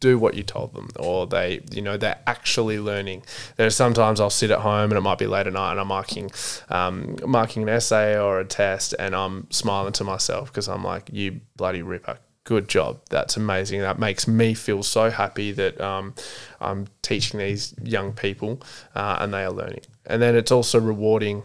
do 0.00 0.18
what 0.18 0.32
you 0.32 0.42
told 0.42 0.72
them 0.72 0.88
or 0.98 1.26
they 1.26 1.60
you 1.70 1.82
know 1.82 1.98
they're 1.98 2.18
actually 2.26 2.78
learning 2.80 3.22
there's 3.56 3.76
sometimes 3.76 4.18
i'll 4.18 4.30
sit 4.30 4.50
at 4.50 4.60
home 4.60 4.90
and 4.90 4.94
it 4.94 5.02
might 5.02 5.18
be 5.18 5.26
late 5.26 5.46
at 5.46 5.52
night 5.52 5.72
and 5.72 5.80
i'm 5.80 5.88
marking 5.88 6.30
um, 6.70 7.16
marking 7.26 7.64
an 7.64 7.68
essay 7.68 8.18
or 8.18 8.40
a 8.40 8.44
test 8.44 8.94
and 8.98 9.14
i'm 9.14 9.46
smiling 9.50 9.92
to 9.92 10.04
myself 10.04 10.50
because 10.50 10.70
i'm 10.70 10.82
like 10.82 11.10
you 11.12 11.38
bloody 11.54 11.82
ripper 11.82 12.18
good 12.44 12.68
job. 12.68 13.00
That's 13.10 13.36
amazing. 13.36 13.80
That 13.80 13.98
makes 13.98 14.26
me 14.26 14.54
feel 14.54 14.82
so 14.82 15.10
happy 15.10 15.52
that 15.52 15.80
um, 15.80 16.14
I'm 16.60 16.88
teaching 17.02 17.38
these 17.38 17.74
young 17.82 18.12
people 18.12 18.60
uh, 18.94 19.18
and 19.20 19.32
they 19.32 19.44
are 19.44 19.52
learning. 19.52 19.82
And 20.06 20.20
then 20.20 20.34
it's 20.34 20.50
also 20.50 20.80
rewarding 20.80 21.44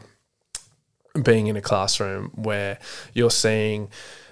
being 1.22 1.48
in 1.48 1.56
a 1.56 1.62
classroom 1.62 2.32
where 2.36 2.80
you're 3.14 3.32
seeing. 3.32 3.90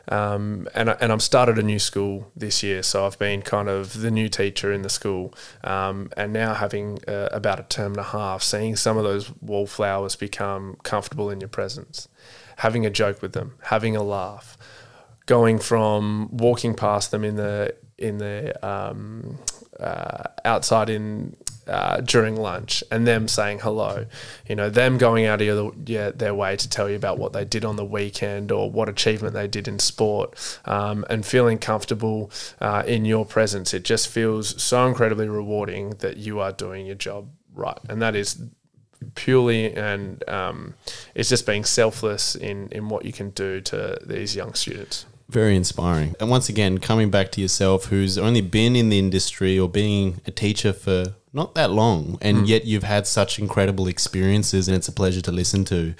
Um, 0.07 0.67
and, 0.75 0.89
and 0.89 1.11
I'm 1.11 1.19
started 1.19 1.57
a 1.57 1.63
new 1.63 1.79
school 1.79 2.31
this 2.35 2.61
year, 2.61 2.83
so 2.83 3.07
I've 3.07 3.17
been 3.17 3.41
kind 3.41 3.67
of 3.67 4.01
the 4.01 4.11
new 4.11 4.29
teacher 4.29 4.71
in 4.71 4.83
the 4.83 4.89
school, 4.89 5.33
um, 5.63 6.11
and 6.15 6.31
now 6.31 6.53
having 6.53 6.99
uh, 7.07 7.29
about 7.31 7.59
a 7.59 7.63
term 7.63 7.93
and 7.93 8.01
a 8.01 8.03
half, 8.03 8.43
seeing 8.43 8.75
some 8.75 8.97
of 8.97 9.03
those 9.03 9.31
wallflowers 9.41 10.15
become 10.15 10.77
comfortable 10.83 11.31
in 11.31 11.41
your 11.41 11.47
presence, 11.47 12.07
having 12.57 12.85
a 12.85 12.91
joke 12.91 13.23
with 13.23 13.33
them, 13.33 13.55
having 13.63 13.95
a 13.95 14.03
laugh, 14.03 14.59
going 15.25 15.59
from 15.59 16.29
walking 16.31 16.73
past 16.73 17.11
them 17.11 17.23
in 17.23 17.35
the 17.35 17.75
in 17.97 18.17
the 18.17 18.65
um, 18.65 19.37
uh, 19.79 20.23
outside 20.43 20.89
in 20.89 21.35
uh, 21.67 21.99
during 22.01 22.35
lunch 22.35 22.83
and 22.91 23.07
them 23.07 23.27
saying 23.27 23.59
hello, 23.59 24.05
you 24.47 24.55
know, 24.55 24.69
them 24.69 24.97
going 24.97 25.25
out 25.25 25.41
of 25.41 25.47
the, 25.47 25.91
yeah, 25.91 26.11
their 26.11 26.33
way 26.33 26.55
to 26.55 26.69
tell 26.69 26.89
you 26.89 26.95
about 26.95 27.17
what 27.17 27.33
they 27.33 27.43
did 27.43 27.65
on 27.65 27.75
the 27.75 27.85
weekend 27.85 28.51
or 28.51 28.69
what 28.69 28.87
achievement 28.87 29.33
they 29.33 29.47
did 29.47 29.67
in 29.67 29.79
sport 29.79 30.59
um, 30.65 31.03
and 31.09 31.25
feeling 31.25 31.57
comfortable 31.57 32.29
uh, 32.61 32.83
in 32.85 33.05
your 33.05 33.25
presence. 33.25 33.73
It 33.73 33.83
just 33.83 34.07
feels 34.07 34.61
so 34.61 34.85
incredibly 34.85 35.27
rewarding 35.27 35.91
that 35.99 36.17
you 36.17 36.39
are 36.39 36.51
doing 36.51 36.85
your 36.85 36.95
job 36.95 37.29
right. 37.53 37.79
And 37.89 38.01
that 38.01 38.15
is 38.15 38.39
purely 39.15 39.75
and 39.75 40.27
um, 40.29 40.75
it's 41.15 41.29
just 41.29 41.45
being 41.45 41.63
selfless 41.63 42.35
in, 42.35 42.69
in 42.69 42.89
what 42.89 43.05
you 43.05 43.11
can 43.11 43.31
do 43.31 43.61
to 43.61 43.97
these 44.05 44.35
young 44.35 44.53
students. 44.53 45.05
Very 45.27 45.55
inspiring. 45.55 46.15
And 46.19 46.29
once 46.29 46.49
again, 46.49 46.77
coming 46.77 47.09
back 47.09 47.31
to 47.31 47.41
yourself, 47.41 47.85
who's 47.85 48.17
only 48.17 48.41
been 48.41 48.75
in 48.75 48.89
the 48.89 48.99
industry 48.99 49.57
or 49.57 49.67
being 49.67 50.21
a 50.25 50.31
teacher 50.31 50.71
for 50.71 51.15
not 51.33 51.55
that 51.55 51.71
long, 51.71 52.17
and 52.21 52.39
mm. 52.39 52.47
yet 52.47 52.65
you've 52.65 52.83
had 52.83 53.07
such 53.07 53.39
incredible 53.39 53.87
experiences, 53.87 54.67
and 54.67 54.77
it's 54.77 54.87
a 54.87 54.91
pleasure 54.91 55.21
to 55.21 55.31
listen 55.31 55.65
to. 55.65 55.95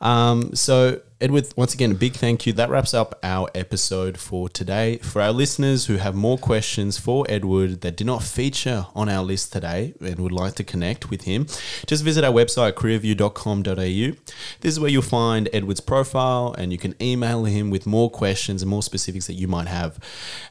Um, 0.00 0.54
so, 0.54 1.00
Edward, 1.22 1.52
once 1.54 1.74
again, 1.74 1.92
a 1.92 1.94
big 1.94 2.14
thank 2.14 2.46
you. 2.46 2.54
That 2.54 2.70
wraps 2.70 2.94
up 2.94 3.18
our 3.22 3.50
episode 3.54 4.16
for 4.16 4.48
today. 4.48 4.96
For 5.02 5.20
our 5.20 5.32
listeners 5.32 5.84
who 5.84 5.96
have 5.96 6.14
more 6.14 6.38
questions 6.38 6.96
for 6.96 7.26
Edward 7.28 7.82
that 7.82 7.94
did 7.94 8.06
not 8.06 8.22
feature 8.22 8.86
on 8.94 9.10
our 9.10 9.22
list 9.22 9.52
today 9.52 9.92
and 10.00 10.18
would 10.20 10.32
like 10.32 10.54
to 10.54 10.64
connect 10.64 11.10
with 11.10 11.24
him, 11.24 11.44
just 11.84 12.04
visit 12.04 12.24
our 12.24 12.32
website, 12.32 12.72
careerview.com.au. 12.72 14.16
This 14.60 14.72
is 14.72 14.80
where 14.80 14.88
you'll 14.88 15.02
find 15.02 15.50
Edward's 15.52 15.82
profile 15.82 16.54
and 16.56 16.72
you 16.72 16.78
can 16.78 16.94
email 17.02 17.44
him 17.44 17.68
with 17.68 17.86
more 17.86 18.08
questions 18.08 18.62
and 18.62 18.70
more 18.70 18.82
specifics 18.82 19.26
that 19.26 19.34
you 19.34 19.46
might 19.46 19.68
have. 19.68 19.98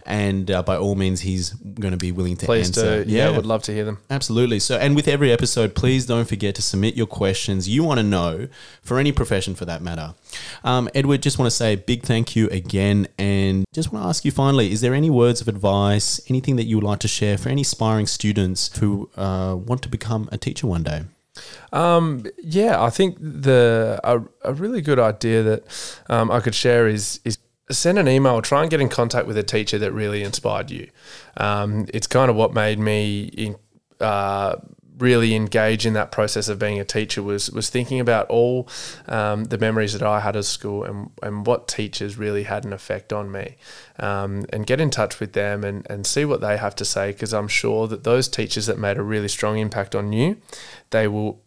And 0.05 0.51
uh, 0.51 0.61
by 0.61 0.77
all 0.77 0.93
means, 0.93 1.21
he's 1.21 1.49
going 1.49 1.93
to 1.93 1.97
be 1.97 2.11
willing 2.11 2.37
to 2.37 2.45
please 2.45 2.67
answer. 2.67 3.03
Do. 3.03 3.11
Yeah, 3.11 3.31
yeah, 3.31 3.35
would 3.35 3.47
love 3.47 3.63
to 3.63 3.73
hear 3.73 3.85
them. 3.85 3.97
Absolutely. 4.11 4.59
So, 4.59 4.77
and 4.77 4.95
with 4.95 5.07
every 5.07 5.31
episode, 5.31 5.73
please 5.73 6.05
don't 6.05 6.27
forget 6.27 6.53
to 6.55 6.61
submit 6.61 6.95
your 6.95 7.07
questions 7.07 7.67
you 7.67 7.83
want 7.83 7.99
to 7.99 8.03
know 8.03 8.49
for 8.83 8.99
any 8.99 9.11
profession 9.11 9.55
for 9.55 9.65
that 9.65 9.81
matter. 9.81 10.13
Um, 10.63 10.89
Edward, 10.93 11.21
just 11.21 11.39
want 11.39 11.47
to 11.47 11.55
say 11.55 11.73
a 11.73 11.77
big 11.77 12.03
thank 12.03 12.35
you 12.35 12.47
again. 12.49 13.07
And 13.17 13.65
just 13.73 13.91
want 13.91 14.03
to 14.03 14.09
ask 14.09 14.25
you 14.25 14.31
finally 14.31 14.71
is 14.71 14.81
there 14.81 14.93
any 14.93 15.09
words 15.09 15.41
of 15.41 15.47
advice, 15.47 16.19
anything 16.29 16.55
that 16.57 16.65
you 16.65 16.77
would 16.77 16.85
like 16.85 16.99
to 16.99 17.07
share 17.07 17.37
for 17.37 17.49
any 17.49 17.61
aspiring 17.61 18.07
students 18.07 18.77
who 18.77 19.09
uh, 19.15 19.55
want 19.55 19.81
to 19.83 19.89
become 19.89 20.29
a 20.31 20.37
teacher 20.37 20.67
one 20.67 20.83
day? 20.83 21.03
Um, 21.71 22.25
yeah, 22.37 22.81
I 22.81 22.89
think 22.89 23.17
the 23.19 23.99
a, 24.03 24.21
a 24.43 24.53
really 24.53 24.81
good 24.81 24.99
idea 24.99 25.43
that 25.43 26.01
um, 26.09 26.31
I 26.31 26.39
could 26.39 26.55
share 26.55 26.87
is 26.87 27.19
is 27.23 27.37
send 27.71 27.99
an 27.99 28.07
email, 28.07 28.41
try 28.41 28.61
and 28.61 28.69
get 28.69 28.81
in 28.81 28.89
contact 28.89 29.27
with 29.27 29.37
a 29.37 29.43
teacher 29.43 29.77
that 29.77 29.91
really 29.91 30.23
inspired 30.23 30.71
you. 30.71 30.89
Um, 31.37 31.85
it's 31.93 32.07
kind 32.07 32.29
of 32.29 32.35
what 32.35 32.53
made 32.53 32.79
me 32.79 33.25
in, 33.25 33.55
uh, 33.99 34.55
really 34.99 35.33
engage 35.33 35.85
in 35.85 35.93
that 35.93 36.11
process 36.11 36.49
of 36.49 36.59
being 36.59 36.79
a 36.79 36.85
teacher 36.85 37.23
was 37.23 37.49
was 37.51 37.69
thinking 37.69 37.99
about 37.99 38.27
all 38.27 38.67
um, 39.07 39.45
the 39.45 39.57
memories 39.57 39.93
that 39.93 40.03
I 40.03 40.19
had 40.19 40.35
at 40.35 40.45
school 40.45 40.83
and, 40.83 41.09
and 41.23 41.45
what 41.45 41.67
teachers 41.67 42.17
really 42.17 42.43
had 42.43 42.65
an 42.65 42.73
effect 42.73 43.11
on 43.11 43.31
me 43.31 43.55
um, 43.97 44.45
and 44.51 44.65
get 44.65 44.79
in 44.79 44.89
touch 44.89 45.19
with 45.19 45.33
them 45.33 45.63
and, 45.63 45.85
and 45.89 46.05
see 46.05 46.25
what 46.25 46.41
they 46.41 46.57
have 46.57 46.75
to 46.75 46.85
say 46.85 47.11
because 47.11 47.33
I'm 47.33 47.47
sure 47.47 47.87
that 47.87 48.03
those 48.03 48.27
teachers 48.27 48.65
that 48.67 48.77
made 48.77 48.97
a 48.97 49.03
really 49.03 49.29
strong 49.29 49.57
impact 49.57 49.95
on 49.95 50.13
you 50.13 50.37
they 50.91 51.07
will 51.07 51.41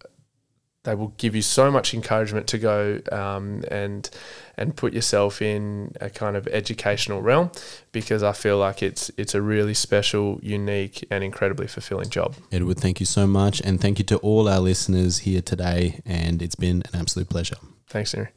they 0.84 0.94
will 0.94 1.14
give 1.16 1.34
you 1.34 1.42
so 1.42 1.70
much 1.70 1.94
encouragement 1.94 2.46
to 2.48 2.58
go 2.58 3.00
um, 3.12 3.64
and 3.70 4.08
and 4.56 4.76
put 4.76 4.92
yourself 4.92 5.40
in 5.40 5.92
a 6.00 6.10
kind 6.10 6.36
of 6.36 6.46
educational 6.48 7.22
realm 7.22 7.50
because 7.92 8.22
I 8.22 8.32
feel 8.32 8.58
like 8.58 8.82
it's 8.82 9.10
it's 9.16 9.34
a 9.34 9.42
really 9.42 9.74
special, 9.74 10.38
unique, 10.42 11.06
and 11.10 11.22
incredibly 11.22 11.66
fulfilling 11.66 12.10
job. 12.10 12.34
Edward, 12.50 12.78
thank 12.78 13.00
you 13.00 13.06
so 13.06 13.26
much, 13.26 13.60
and 13.62 13.80
thank 13.80 13.98
you 13.98 14.04
to 14.06 14.18
all 14.18 14.48
our 14.48 14.60
listeners 14.60 15.18
here 15.18 15.42
today. 15.42 16.00
And 16.04 16.42
it's 16.42 16.56
been 16.56 16.82
an 16.92 17.00
absolute 17.00 17.28
pleasure. 17.28 17.56
Thanks, 17.86 18.12
Henry. 18.12 18.30